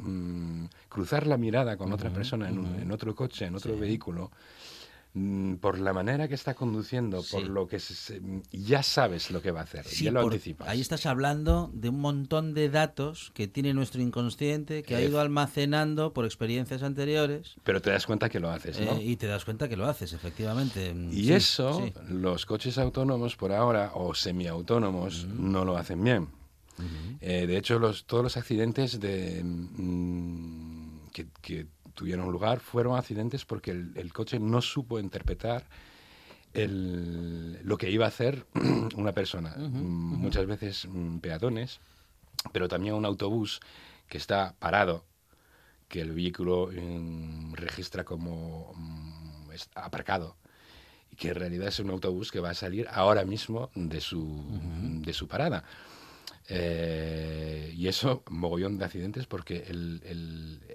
[0.90, 4.63] cruzar la mirada con otra persona en, otro coche, en otro vehículo, Mm,
[5.62, 7.80] por la manera que está conduciendo, por lo que
[8.52, 10.68] ya sabes lo que va a hacer, ya lo anticipas.
[10.68, 15.22] Ahí estás hablando de un montón de datos que tiene nuestro inconsciente, que ha ido
[15.22, 17.56] almacenando por experiencias anteriores.
[17.64, 18.94] Pero te das cuenta que lo haces, ¿no?
[18.94, 20.96] Eh, y te das cuenta que lo haces, efectivamente.
[21.12, 26.30] Y eso, los coches autónomos por ahora, o semiautónomos, no lo hacen bien.
[27.22, 33.46] Eh, de hecho, los, todos los accidentes de, mm, que, que tuvieron lugar fueron accidentes
[33.46, 35.66] porque el, coche no supo interpretar
[36.54, 38.46] lo que iba a hacer
[38.96, 39.56] una persona.
[39.58, 41.80] Mm, muchas veces mm, peatones,
[42.52, 43.60] pero también un autobús
[44.08, 45.04] que está parado,
[45.88, 48.74] que el vehículo mm, registra como
[49.76, 50.36] aparcado
[51.12, 54.44] y que en realidad es un autobús que va a salir ahora mismo de su,
[55.04, 55.64] de su parada.
[56.50, 59.66] Eh, y eso, mogollón de accidentes, porque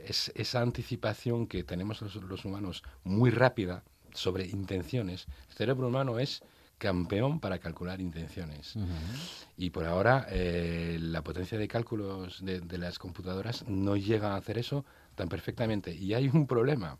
[0.05, 6.43] es, esa anticipación que tenemos los, humanos muy rápida sobre intenciones, el cerebro humano es
[6.79, 8.75] campeón para calcular intenciones.
[9.57, 14.59] Y por ahora eh, la potencia de cálculos de, las computadoras no llega a hacer
[14.59, 14.85] eso
[15.17, 15.95] tan perfectamente.
[15.95, 16.99] Y hay un problema.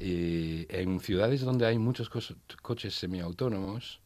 [0.00, 4.00] Eh, en ciudades donde hay muchos coches semiautónomos,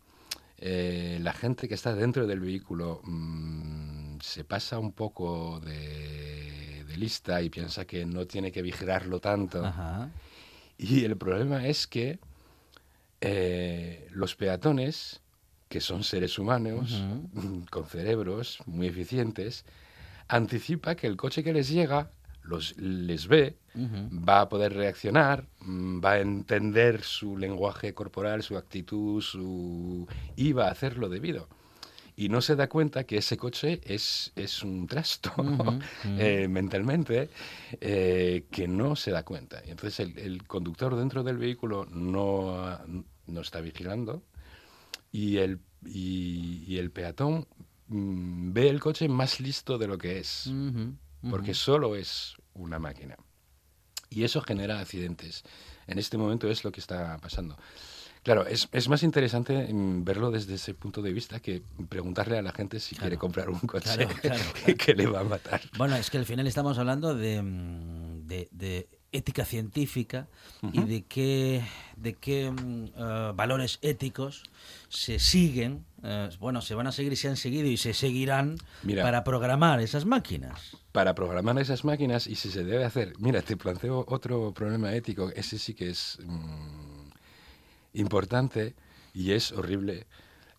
[0.61, 7.41] eh, la gente que está dentro del vehículo mm, se pasa un poco de, lista
[7.43, 9.63] y piensa que no tiene que vigilarlo tanto.
[10.77, 12.19] Y el problema es que
[13.21, 15.21] eh, los peatones,
[15.69, 17.01] que son seres humanos
[17.71, 19.65] con cerebros muy eficientes,
[20.27, 22.11] anticipa que el coche que les llega
[22.49, 28.57] los, les ve, va a poder reaccionar, mm, va a entender su lenguaje corporal, su
[28.57, 30.07] actitud, su...
[30.35, 31.49] y va a hacer lo debido.
[32.17, 35.31] Y no se da cuenta que ese coche es, es un trasto
[36.19, 37.31] eh, mentalmente
[37.81, 39.63] eh, que no se da cuenta.
[39.65, 42.77] Y entonces el, conductor dentro del vehículo no,
[43.27, 44.25] no está vigilando
[45.13, 47.47] y el, y, el peatón
[47.87, 50.51] mm, ve el coche más listo de lo que es
[51.31, 53.17] porque solo es una máquina.
[54.11, 55.45] Y eso genera accidentes.
[55.87, 57.57] En este momento es lo que está pasando.
[58.23, 62.43] Claro, es, es, más interesante mm, verlo desde ese punto de vista que preguntarle a
[62.43, 64.07] la gente si quiere comprar un coche
[64.79, 65.63] que, le va a matar.
[65.79, 70.29] Bueno, es que al final estamos hablando de, mm, de ética científica
[70.73, 71.65] y de qué,
[71.97, 74.43] de qué mm, eh, valores éticos
[74.89, 78.57] se siguen, eh, bueno, se van a seguir y se han seguido y se seguirán
[79.03, 80.77] para programar esas máquinas.
[80.93, 85.31] Para programar esas máquinas y si se debe hacer, mira, te planteo otro problema ético,
[85.35, 87.09] ese sí que es mm,
[87.95, 88.75] importante
[89.13, 90.07] y es horrible.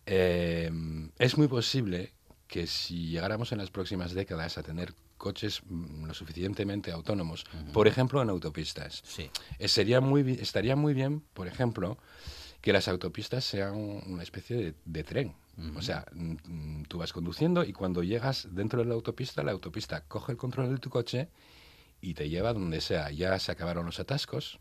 [0.06, 0.70] Eh,
[1.18, 2.12] es muy posible
[2.46, 7.86] que si llegáramos en las próximas décadas a tener coches mm, lo suficientemente autónomos, por
[7.86, 9.02] ejemplo, en autopistas.
[9.04, 9.30] Sí.
[9.58, 11.98] Eh, sería muy, estaría muy bien, por ejemplo,
[12.60, 15.34] que las autopistas sean una especie de, tren.
[15.76, 20.02] O sea, mm, tú vas conduciendo y cuando llegas dentro de la autopista, la autopista
[20.02, 21.28] coge el control de tu coche
[22.00, 23.10] y te lleva donde sea.
[23.10, 24.58] Ya se acabaron los atascos,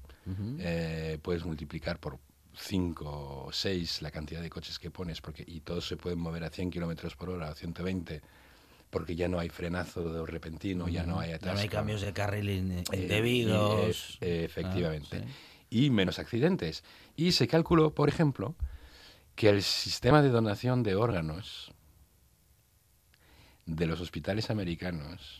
[0.60, 2.20] eh, puedes multiplicar por
[2.54, 6.44] 5 o 6 la cantidad de coches que pones porque, y todos se pueden mover
[6.44, 8.22] a 100 kilómetros por hora o 120
[8.90, 11.48] porque ya no hay frenazo repentino, ya no hay atasco.
[11.48, 14.18] Ya no hay cambios de carril eh, indebidos.
[14.20, 15.24] efectivamente.
[15.70, 16.84] Y menos accidentes.
[17.16, 18.56] Y se calculó, por ejemplo,
[19.36, 21.72] que el sistema de donación de órganos
[23.66, 25.40] de los hospitales americanos,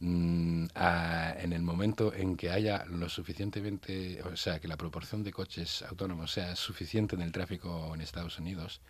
[0.00, 5.32] mm, en el momento en que haya lo suficientemente, o sea, que la proporción de
[5.32, 8.80] coches autónomos sea suficiente en el tráfico en Estados Unidos,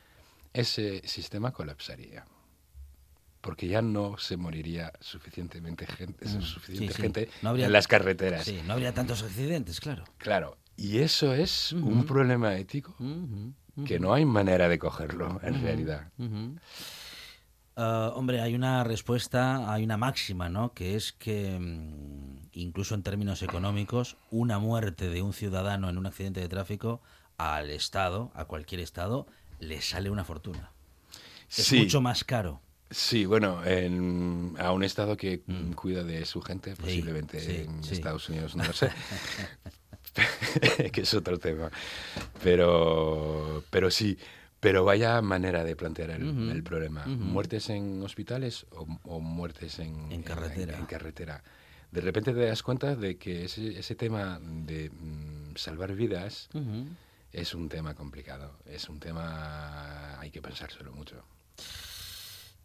[0.52, 2.24] ese sistema colapsaría
[3.40, 8.44] porque ya no se moriría suficientemente gente, mm, suficiente gente en las carreteras.
[8.44, 10.04] Sí, no habría tantos accidentes, claro.
[10.18, 12.94] Claro, y eso es un problema ético
[13.84, 16.10] que no hay manera de cogerlo en realidad.
[17.80, 20.72] Ah, hombre, hay una respuesta, hay una máxima, ¿no?
[20.74, 26.06] Que es que, mm, incluso en términos económicos, una muerte de un ciudadano en un
[26.06, 27.00] accidente de tráfico
[27.36, 29.28] al Estado, a cualquier Estado,
[29.60, 30.72] le sale una fortuna.
[31.48, 32.60] Es mucho más caro.
[32.90, 35.72] Sí, bueno, en- a un Estado que Mm.
[35.72, 37.94] cuida de su gente, posiblemente sí, en sí.
[37.94, 38.90] Estados Unidos, no lo sé,
[40.92, 41.70] que es otro tema.
[42.42, 44.18] Pero, pero sí,
[44.60, 47.06] pero vaya manera de plantear el, problema.
[47.06, 50.78] ¿Muertes en hospitales o, o muertes en, En carretera.
[50.78, 51.42] en carretera?
[51.92, 56.48] De repente te das cuenta de que ese, ese tema de mm, salvar vidas
[57.32, 61.22] es un tema complicado, es un tema hay que pensárselo mucho.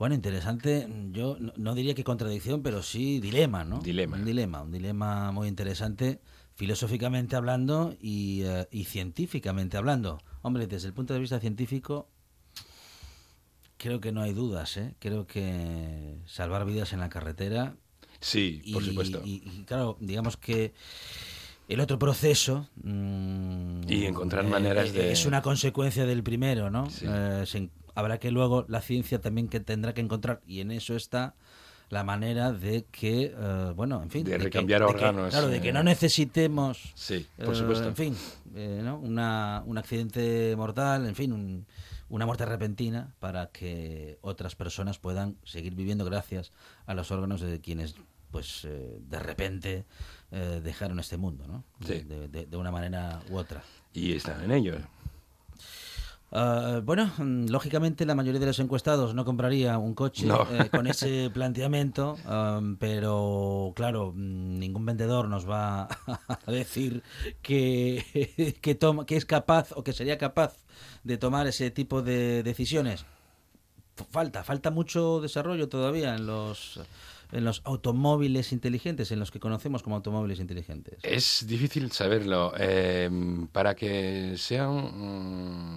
[0.03, 0.85] Bueno, interesante.
[1.13, 3.79] Yo no, no diría que contradicción, pero sí dilema, ¿no?
[3.79, 4.17] Dilema.
[4.17, 6.19] Un dilema, un dilema muy interesante,
[6.55, 10.21] filosóficamente hablando y, eh, y científicamente hablando.
[10.41, 12.09] Hombre, desde el punto de vista científico,
[13.77, 14.93] creo que no hay dudas, ¿eh?
[14.99, 17.77] Creo que salvar vidas en la carretera
[18.19, 19.21] Sí, y, por supuesto.
[19.23, 20.73] y- y, claro, digamos que
[21.69, 26.89] el otro proceso mm, Y encontrar maneras eh, de- es una consecuencia del primero, ¿no?
[26.89, 27.05] Sí.
[27.07, 30.95] Eh, se habrá que luego la ciencia también que tendrá que encontrar y en eso
[30.95, 31.35] está
[31.89, 35.47] la manera de que eh, bueno, en fin, De que- recambiar de que- órganos, claro,
[35.47, 37.87] de que eh, no necesitemos Sí, por eh, supuesto.
[37.87, 38.15] en fin,
[38.55, 38.97] eh, ¿no?
[38.97, 41.65] Una, un accidente mortal, en fin, un-
[42.09, 46.51] una muerte repentina para que otras personas puedan seguir viviendo gracias
[46.85, 47.95] a los órganos de quienes
[48.31, 49.85] pues eh, de repente
[50.31, 51.63] eh, dejaron este mundo, ¿no?
[51.79, 52.03] De- Sí.
[52.07, 53.61] De, de- de una manera u otra.
[53.93, 54.75] Y están en ello.
[56.36, 60.47] Ah, bueno, lógicamente la mayoría de los encuestados no compraría un coche No.
[60.51, 65.84] eh, con ese planteamiento, am, pero claro, mm, ningún vendedor nos va
[66.47, 67.03] a decir
[67.43, 70.55] que, que, toma, que es capaz o que sería capaz
[71.03, 73.05] de tomar ese tipo de decisiones.
[74.09, 76.79] Falta, falta mucho desarrollo todavía en los
[77.34, 80.99] en los automóviles inteligentes, en los que conocemos como automóviles inteligentes.
[81.03, 82.53] Es difícil saberlo.
[82.57, 83.09] eh,
[83.51, 84.71] para que sean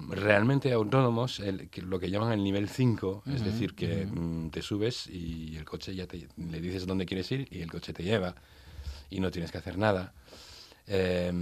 [0.07, 4.51] mm, realmente autónomos, el- que- lo que llaman el nivel 5, es decir, que mm,
[4.51, 7.93] te subes y el coche ya te, le dices dónde quieres ir y el coche
[7.93, 8.35] te lleva
[9.11, 10.13] y no tienes que hacer nada.
[10.89, 11.33] Eh,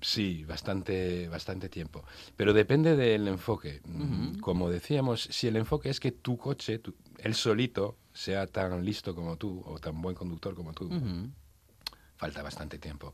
[0.00, 2.02] sí, bastante, bastante tiempo.
[2.36, 3.80] Pero depende del enfoque.
[3.84, 8.84] Mm, Como decíamos, si el enfoque es que tu coche, tu- él solito, sea tan
[8.84, 10.88] listo como tú o tan buen conductor como tú,
[12.16, 13.12] falta bastante tiempo.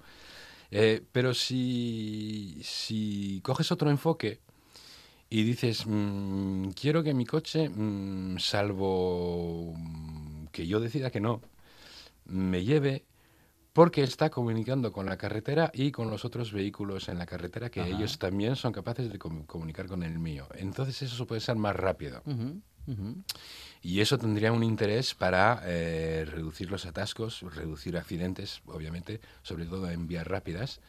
[0.71, 4.41] Eh, pero si, si coges otro enfoque
[5.31, 9.75] y dices, mm, quiero que mi coche, mm, salvo
[10.53, 11.41] que yo decida que no,
[12.27, 13.05] me lleve
[13.77, 17.83] porque está comunicando con la carretera y con los otros vehículos en la carretera que
[17.83, 17.91] Ajá.
[17.91, 20.49] ellos también son capaces de comu- comunicar con el mío.
[20.55, 22.23] Entonces eso puede ser más rápido.
[23.83, 29.91] Y eso tendría un interés para eh, reducir los atascos, reducir accidentes, obviamente, sobre todo
[29.91, 30.81] en vías rápidas.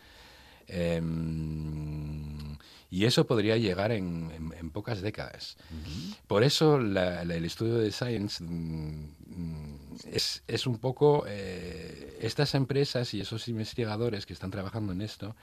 [0.67, 2.57] Em,
[2.89, 5.57] y eso podría llegar en, en- en pocas décadas.
[6.27, 8.47] Por eso la- la- el estudio de Science mm,
[9.27, 9.77] mm,
[10.13, 15.35] es, es un poco eh, estas empresas y esos investigadores que están trabajando en esto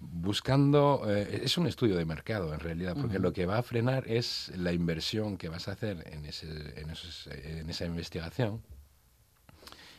[0.00, 4.06] buscando, eh, es un estudio de mercado en realidad, porque lo que va a frenar
[4.06, 6.46] es la inversión que vas a hacer en, ese,
[6.80, 8.60] en, esos- en esa investigación.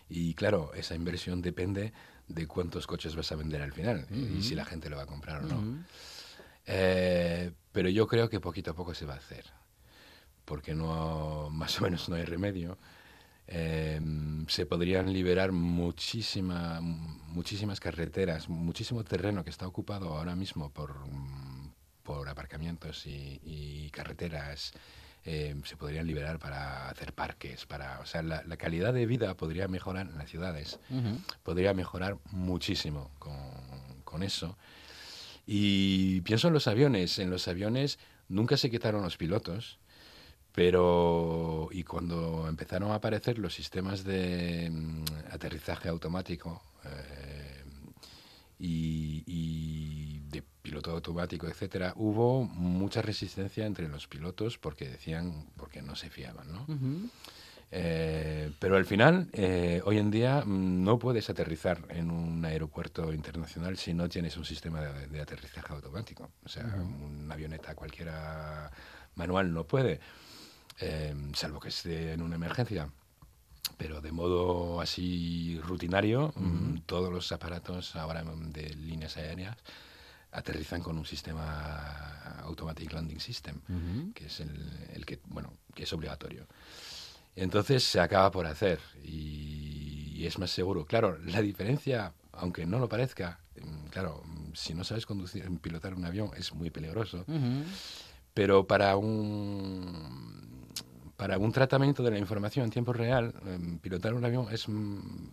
[0.09, 1.91] Y claro, esa inversión depende
[2.27, 5.07] de cuántos coches vas a vender al final y si la gente lo va a
[5.07, 5.85] comprar o no.
[6.65, 9.45] Eh, pero yo creo que poquito a poco se va a hacer,
[10.45, 12.77] porque no, más o menos no hay remedio.
[13.47, 14.01] Eh,
[14.47, 21.71] se podrían liberar muchísima, muchísimas carreteras, muchísimo terreno que está ocupado ahora mismo por, mm,
[22.01, 24.73] por aparcamientos y, y carreteras.
[25.25, 29.35] Eh, se podrían liberar para hacer parques, para, o sea, la, la calidad de vida
[29.35, 30.79] podría mejorar en las ciudades,
[31.41, 33.35] podría mejorar muchísimo con,
[34.03, 34.55] con eso.
[35.47, 37.17] Y pienso en los aviones.
[37.19, 37.97] En los aviones
[38.29, 39.79] nunca se quitaron los pilotos,
[40.51, 47.63] pero y cuando empezaron a aparecer los sistemas de mm, aterrizaje automático eh,
[48.59, 49.23] y
[50.91, 56.65] automático, etcétera, hubo mucha resistencia entre los pilotos porque decían porque no se fiaban, ¿no?
[57.71, 63.11] Eh, pero al final, eh, hoy en día mm, no puedes aterrizar en un aeropuerto
[63.11, 66.29] internacional si no tienes un sistema de, de aterrizaje automático.
[66.45, 68.71] O sea, una avioneta cualquiera
[69.15, 69.99] manual no puede,
[70.79, 72.89] eh, salvo que esté en una emergencia.
[73.77, 79.57] Pero de modo así rutinario, mm, todos los aparatos ahora mm, de líneas aéreas
[80.35, 83.55] aterrizan con un sistema Automatic Landing System,
[84.13, 86.45] que es el, el que, bueno, que es obligatorio.
[87.35, 90.85] Entonces se acaba por hacer y, y es más seguro.
[90.85, 94.23] Claro, la diferencia, aunque no lo parezca, mm, claro,
[94.53, 97.25] si no sabes conducir, pilotar un avión es muy peligroso.
[98.33, 100.67] Pero para un,
[101.15, 105.29] para un tratamiento de la información en tiempo real, em, pilotar un avión es, mm,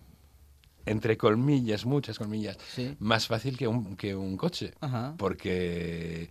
[0.86, 2.58] entre colmillas, muchas colmillas,
[2.98, 4.74] más fácil que un, que un coche.
[5.16, 6.30] Porque,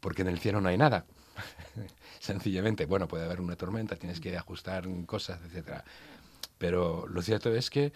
[0.00, 1.04] porque en el cielo no hay nada.
[2.20, 5.84] Sencillamente, bueno, puede haber una tormenta, tienes que ajustar cosas, etcétera.
[6.58, 7.92] Pero lo cierto es que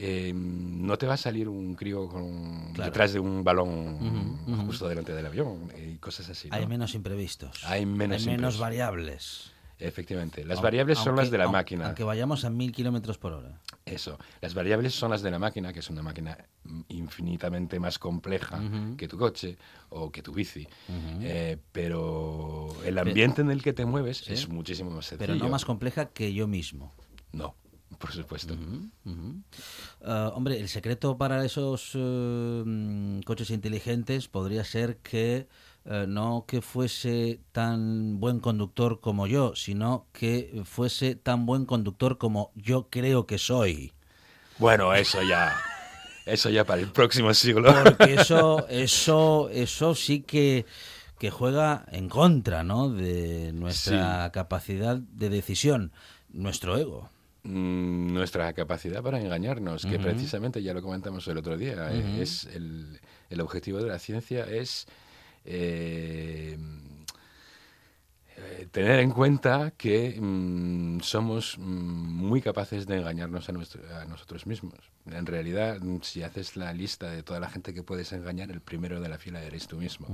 [0.00, 5.12] eh, no te va a salir un crío con, detrás de un balón justo delante
[5.12, 6.48] del avión y cosas así.
[6.52, 7.64] Hay menos imprevistos.
[7.64, 9.52] Hay menos, Hay menos variables.
[9.78, 10.44] Efectivamente.
[10.44, 11.86] Las variables son las de la máquina.
[11.86, 13.60] Aunque vayamos a mil kilómetros por hora.
[13.84, 14.18] Eso.
[14.40, 16.36] Las variables son las de la máquina, que es una máquina
[16.88, 18.60] infinitamente más compleja
[18.96, 19.56] que tu coche
[19.90, 20.66] o que tu bici.
[21.22, 25.34] Eh, pero el ambiente en el que te mueves es muchísimo más sencillo.
[25.34, 26.92] Pero no más compleja que yo mismo.
[27.32, 27.54] No
[27.98, 28.54] por supuesto.
[30.02, 35.48] Ah, hombre, el secreto para esos eh, mm, coches inteligentes podría ser que
[35.90, 42.18] eh, no que fuese tan buen conductor como yo, sino que fuese tan buen conductor
[42.18, 43.94] como yo creo que soy.
[44.58, 45.56] Bueno, eso ya.
[46.26, 47.74] Eso ya para el próximo siglo.
[47.82, 50.66] Porque eso, eso, eso sí que,
[51.18, 52.90] que juega en contra, ¿no?
[52.90, 55.92] De nuestra capacidad de decisión,
[56.28, 57.08] nuestro ego.
[57.44, 62.44] Mm, nuestra capacidad para engañarnos, que precisamente ya lo comentamos el otro día, eh, es
[62.44, 64.86] el, el, objetivo de la ciencia es
[65.50, 66.58] eh,
[68.36, 74.46] eh, tener en cuenta que mm, somos mm, muy capaces de engañarnos a, a, nosotros
[74.46, 74.78] mismos.
[75.06, 79.00] En realidad, si haces la lista de toda la gente que puedes engañar, el primero
[79.00, 80.06] de la fila eres tú mismo.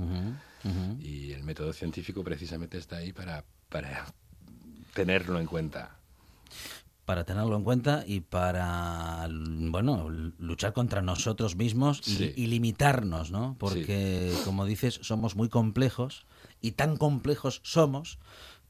[1.01, 4.05] Y el método científico precisamente está ahí para, para
[4.93, 5.99] tenerlo en cuenta
[7.05, 13.55] para tenerlo en cuenta y para bueno luchar contra nosotros mismos y, limitarnos, ¿no?
[13.59, 16.25] Porque como dices somos muy complejos
[16.61, 18.17] y tan complejos somos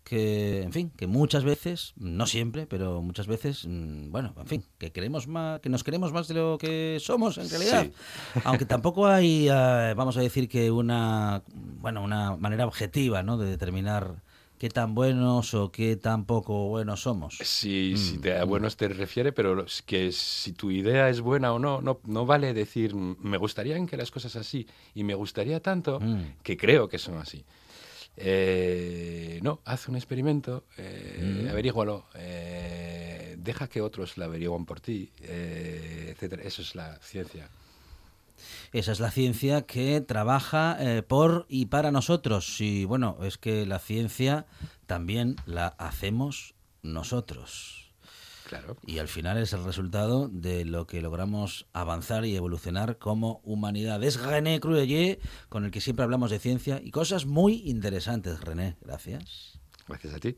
[0.03, 4.65] que en fin que muchas veces no siempre pero muchas veces mm, bueno en fin
[4.77, 7.87] que queremos más que nos queremos más de lo que somos en realidad.
[8.43, 13.49] Aunque tampoco hay eh, vamos a decir que una bueno una manera objetiva no de
[13.49, 14.24] determinar
[14.65, 17.37] qué tan buenos o qué tan poco buenos somos.
[17.43, 18.49] Sí, si mm, te, a mm.
[18.49, 22.51] buenos te refiere, pero que si tu idea es buena o no, no, no vale
[22.51, 26.41] decir me gustaría que las cosas así y me gustaría tanto mm.
[26.41, 27.45] que creo que son así.
[28.17, 35.11] Eh, no, haz un experimento, eh, averígualo, eh, deja que otros lo averigüen por ti,
[35.21, 36.41] eh, etcétera.
[36.41, 37.47] Eso es la ciencia.
[38.71, 42.59] Esa es la ciencia que trabaja eh, por y para nosotros.
[42.61, 44.45] Y bueno, es que la ciencia
[44.85, 47.91] también la hacemos nosotros.
[48.47, 48.77] Claro.
[48.85, 54.03] Y al final es el resultado de lo que logramos avanzar y evolucionar como humanidad.
[54.03, 55.19] Es René Cruelle,
[55.49, 58.39] con el que siempre hablamos de ciencia y cosas muy interesantes.
[58.41, 59.59] René, gracias.
[59.87, 60.37] Gracias a ti.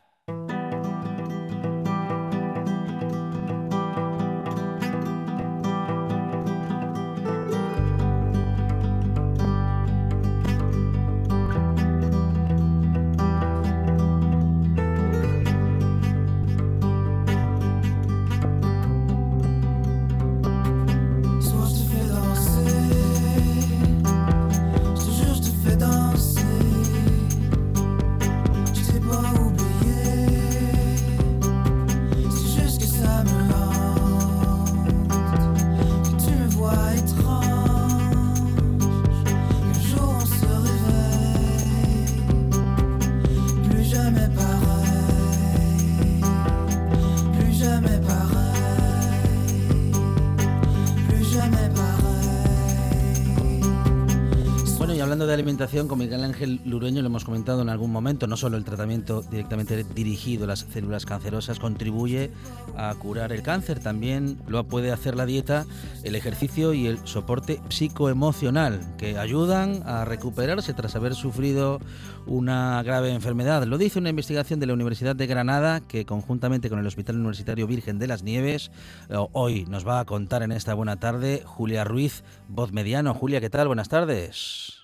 [55.87, 59.83] Con Miguel Ángel Lureño lo hemos comentado en algún momento, no solo el tratamiento directamente
[59.83, 62.29] dirigido a las células cancerosas contribuye
[62.77, 65.65] a curar el cáncer, también lo puede hacer la dieta,
[66.03, 71.79] el ejercicio y el soporte psicoemocional que ayudan a recuperarse tras haber sufrido
[72.27, 73.63] una grave enfermedad.
[73.63, 77.65] Lo dice una investigación de la Universidad de Granada que conjuntamente con el Hospital Universitario
[77.65, 78.69] Virgen de las Nieves
[79.09, 83.15] eh, hoy nos va a contar en esta buena tarde Julia Ruiz, voz mediano.
[83.15, 83.67] Julia, ¿qué tal?
[83.67, 84.80] Buenas tardes.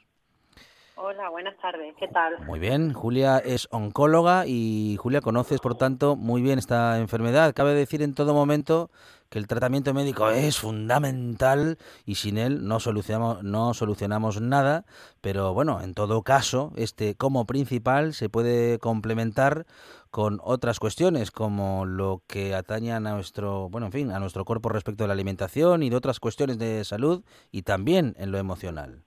[1.00, 1.94] Hola, buenas tardes.
[2.00, 2.44] ¿Qué tal?
[2.48, 2.92] Muy bien.
[2.92, 7.54] Julia es oncóloga y Julia conoces, por tanto, muy bien esta enfermedad.
[7.54, 8.90] Cabe decir en todo momento
[9.30, 14.86] que el tratamiento médico es fundamental y sin él no solucionamos, no solucionamos nada,
[15.22, 19.68] pero bueno, en todo caso, este como principal se puede complementar
[20.10, 24.70] con otras cuestiones como lo que atañan a nuestro, bueno, en fin, a nuestro cuerpo
[24.70, 29.07] respecto de la alimentación y de otras cuestiones de salud y también en lo emocional.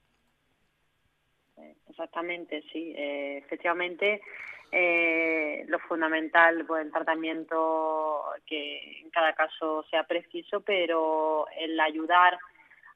[2.00, 2.94] Exactamente, sí.
[2.96, 4.22] Eh, efectivamente,
[4.72, 12.38] eh, lo fundamental, pues el tratamiento que en cada caso sea preciso, pero el ayudar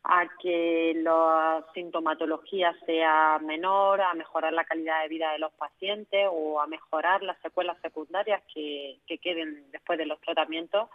[0.04, 6.26] a que la sintomatología sea menor, a mejorar la calidad de vida de los pacientes
[6.32, 10.88] o a mejorar las secuelas secundarias que, queden después de los tratamientos,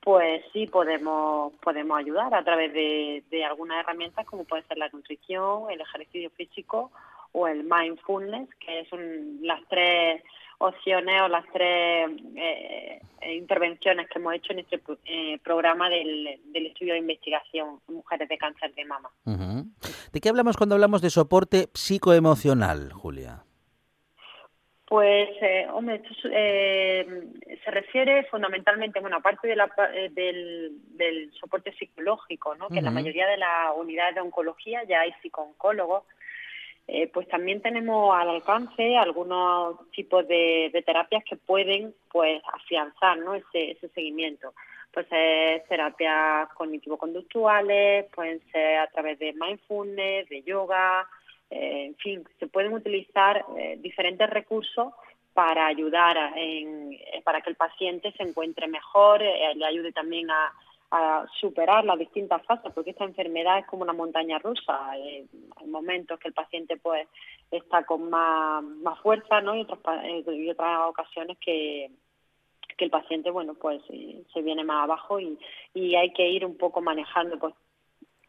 [0.00, 4.88] pues sí podemos podemos ayudar a través de, de algunas herramientas como puede ser la
[4.88, 6.90] nutrición, el ejercicio físico
[7.32, 10.22] o el mindfulness, que son las tres
[10.58, 13.00] opciones o las tres eh,
[13.34, 18.74] intervenciones que hemos hecho en este eh, programa del, estudio de investigación Mujeres de Cáncer
[18.74, 19.10] de Mama.
[19.24, 23.44] ¿De qué hablamos cuando hablamos de soporte psicoemocional, Julia?
[24.90, 29.70] Pues, eh, hombre, se refiere fundamentalmente, bueno, aparte de la,
[30.10, 32.68] del, soporte psicológico, ¿no?
[32.68, 36.02] que en la mayoría de las unidades de oncología ya hay psicooncólogos,
[36.92, 43.34] eh, pues también tenemos al alcance algunos tipos de, terapias que pueden pues afianzar ¿no?
[43.36, 44.52] ese, seguimiento.
[44.92, 51.06] Pues ser terapias cognitivo-conductuales, pueden ser a través de mindfulness, de yoga,
[51.48, 54.92] eh, en fin, se pueden utilizar eh, diferentes recursos
[55.32, 60.52] para ayudar en, para que el paciente se encuentre mejor, le ayude también a,
[60.90, 64.96] a superar las distintas fases, porque esta enfermedad es como una montaña rusa.
[64.98, 65.24] Eh,
[65.56, 67.06] hay momentos que el paciente pues
[67.50, 69.54] está con más, más fuerza, ¿no?
[69.54, 71.90] Y otras, eh, y otras ocasiones que,
[72.76, 75.38] que el paciente, bueno, pues eh, se viene más abajo y,
[75.74, 77.54] y hay que ir un poco manejando pues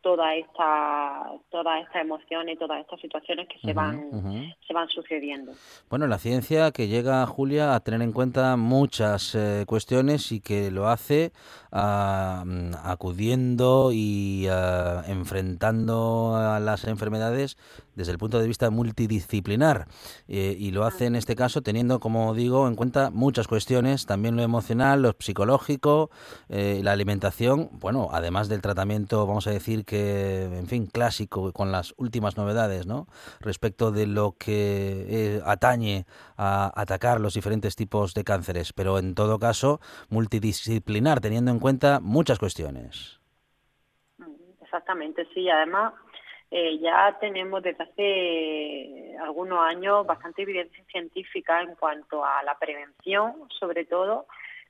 [0.02, 5.54] toda esta toda esta emoción y todas estas situaciones que se van se van sucediendo.
[5.90, 10.72] Bueno, la ciencia que llega Julia a tener en cuenta muchas eh, cuestiones y que
[10.72, 11.32] lo hace
[11.72, 17.58] ah, mm, acudiendo y ah, enfrentando a las enfermedades
[17.96, 19.88] desde el punto de vista multidisciplinar
[20.28, 24.36] eh, y lo hace en este caso teniendo, como digo, en cuenta muchas cuestiones, también
[24.36, 26.10] lo emocional, lo psicológico,
[26.50, 31.72] eh, la alimentación, bueno, además del tratamiento, vamos a decir que, en fin, clásico con
[31.72, 33.08] las últimas novedades, ¿no?
[33.40, 36.06] Respecto de lo que eh, atañe
[36.38, 39.80] a atacar los diferentes tipos de cánceres, pero en todo caso
[40.10, 43.20] multidisciplinar, teniendo en cuenta muchas cuestiones.
[44.62, 45.94] Exactamente, sí, además
[46.52, 53.34] eh, ya tenemos desde hace algunos años bastante evidencia científica en cuanto a la prevención,
[53.58, 54.26] sobre todo,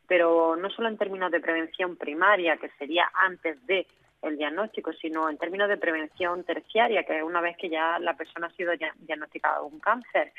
[0.07, 3.87] pero no solo en términos de prevención primaria, que sería antes de
[4.21, 8.15] el diagnóstico, sino en términos de prevención terciaria, que es una vez que ya la
[8.15, 10.31] persona ha sido diagnosticada con cáncer.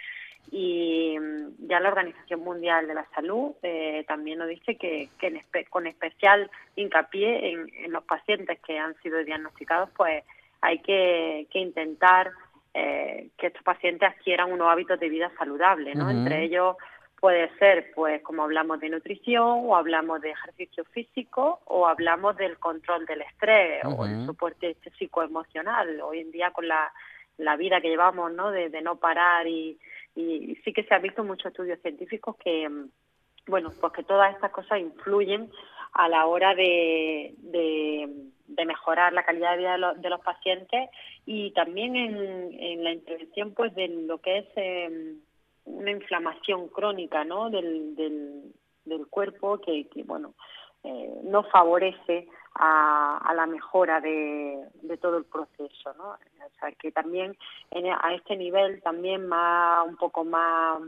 [0.51, 5.09] Y mm, ya la Organización Mundial de la Salud eh, también nos dice que,
[5.70, 10.24] con especial hincapié en, los pacientes que han sido diagnosticados, pues
[10.62, 12.30] hay que, intentar
[12.72, 16.08] eh, que estos pacientes adquieran unos hábitos de vida saludables, ¿no?
[16.08, 16.76] Entre ellos
[17.20, 22.58] puede ser, pues, como hablamos de nutrición, o hablamos de ejercicio físico, o hablamos del
[22.58, 26.00] control del estrés, o el soporte psicoemocional.
[26.00, 26.90] Hoy en día, con la,
[27.38, 28.50] la vida que llevamos, ¿no?
[28.50, 29.78] De, no parar y,
[30.16, 32.68] y, sí que se han visto muchos estudios científicos que,
[33.46, 35.50] bueno, pues que todas estas cosas influyen
[35.92, 38.08] a la hora de, de,
[38.49, 40.90] mejorar la calidad de vida de, los pacientes
[41.26, 45.20] y también en, la intervención pues de lo que es em,
[45.64, 47.51] una inflamación crónica ¿no?
[47.51, 50.34] del, del, cuerpo que, bueno
[50.84, 56.11] eh, no favorece a, la mejora de, de, todo el proceso ¿no?
[56.11, 57.36] o sea que también
[57.70, 60.80] a este nivel también más un poco más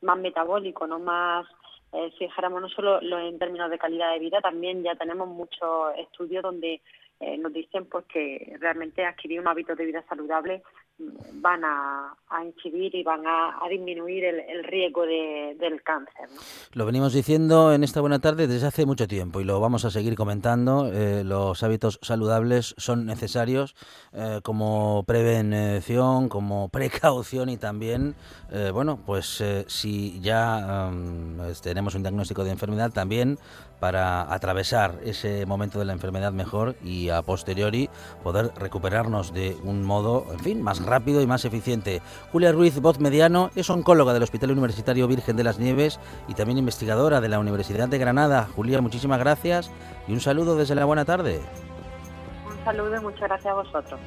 [0.00, 1.46] más metabólico no más
[1.92, 5.28] eh, si dijéramos no solo lo en términos de calidad de vida, también ya tenemos
[5.28, 6.80] muchos estudios donde
[7.22, 10.62] eh, nos dicen pues que realmente adquirir un hábito de vida saludable
[10.98, 12.14] van a,
[12.44, 16.28] incidir y van a, disminuir el, riesgo del cáncer.
[16.72, 19.90] Lo venimos diciendo en esta buena tarde desde hace mucho tiempo y lo vamos a
[19.90, 20.90] seguir comentando.
[20.92, 23.74] Eh, los hábitos saludables son necesarios
[24.12, 28.14] eh, como prevención, como precaución y también,
[28.72, 30.90] bueno, pues si ya
[31.62, 33.38] tenemos un diagnóstico de enfermedad, también
[33.82, 37.90] para atravesar ese momento de la enfermedad mejor y a posteriori
[38.22, 42.02] poder recuperarnos de un modo, en fin, más rápido y más eficiente.
[42.30, 46.58] Julia Ruiz, voz mediano, es oncóloga del Hospital Universitario Virgen de las Nieves y también
[46.58, 48.48] investigadora de la Universidad de Granada.
[48.54, 49.70] Julia, muchísimas gracias
[50.08, 51.40] y un saludo desde la buena tarde.
[52.46, 54.00] Un saludo y muchas gracias a vosotros.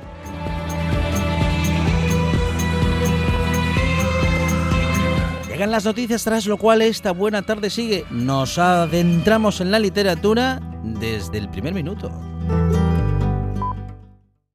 [5.56, 8.04] Llegan las noticias, tras lo cual esta buena tarde sigue.
[8.10, 12.12] Nos adentramos en la literatura desde el primer minuto.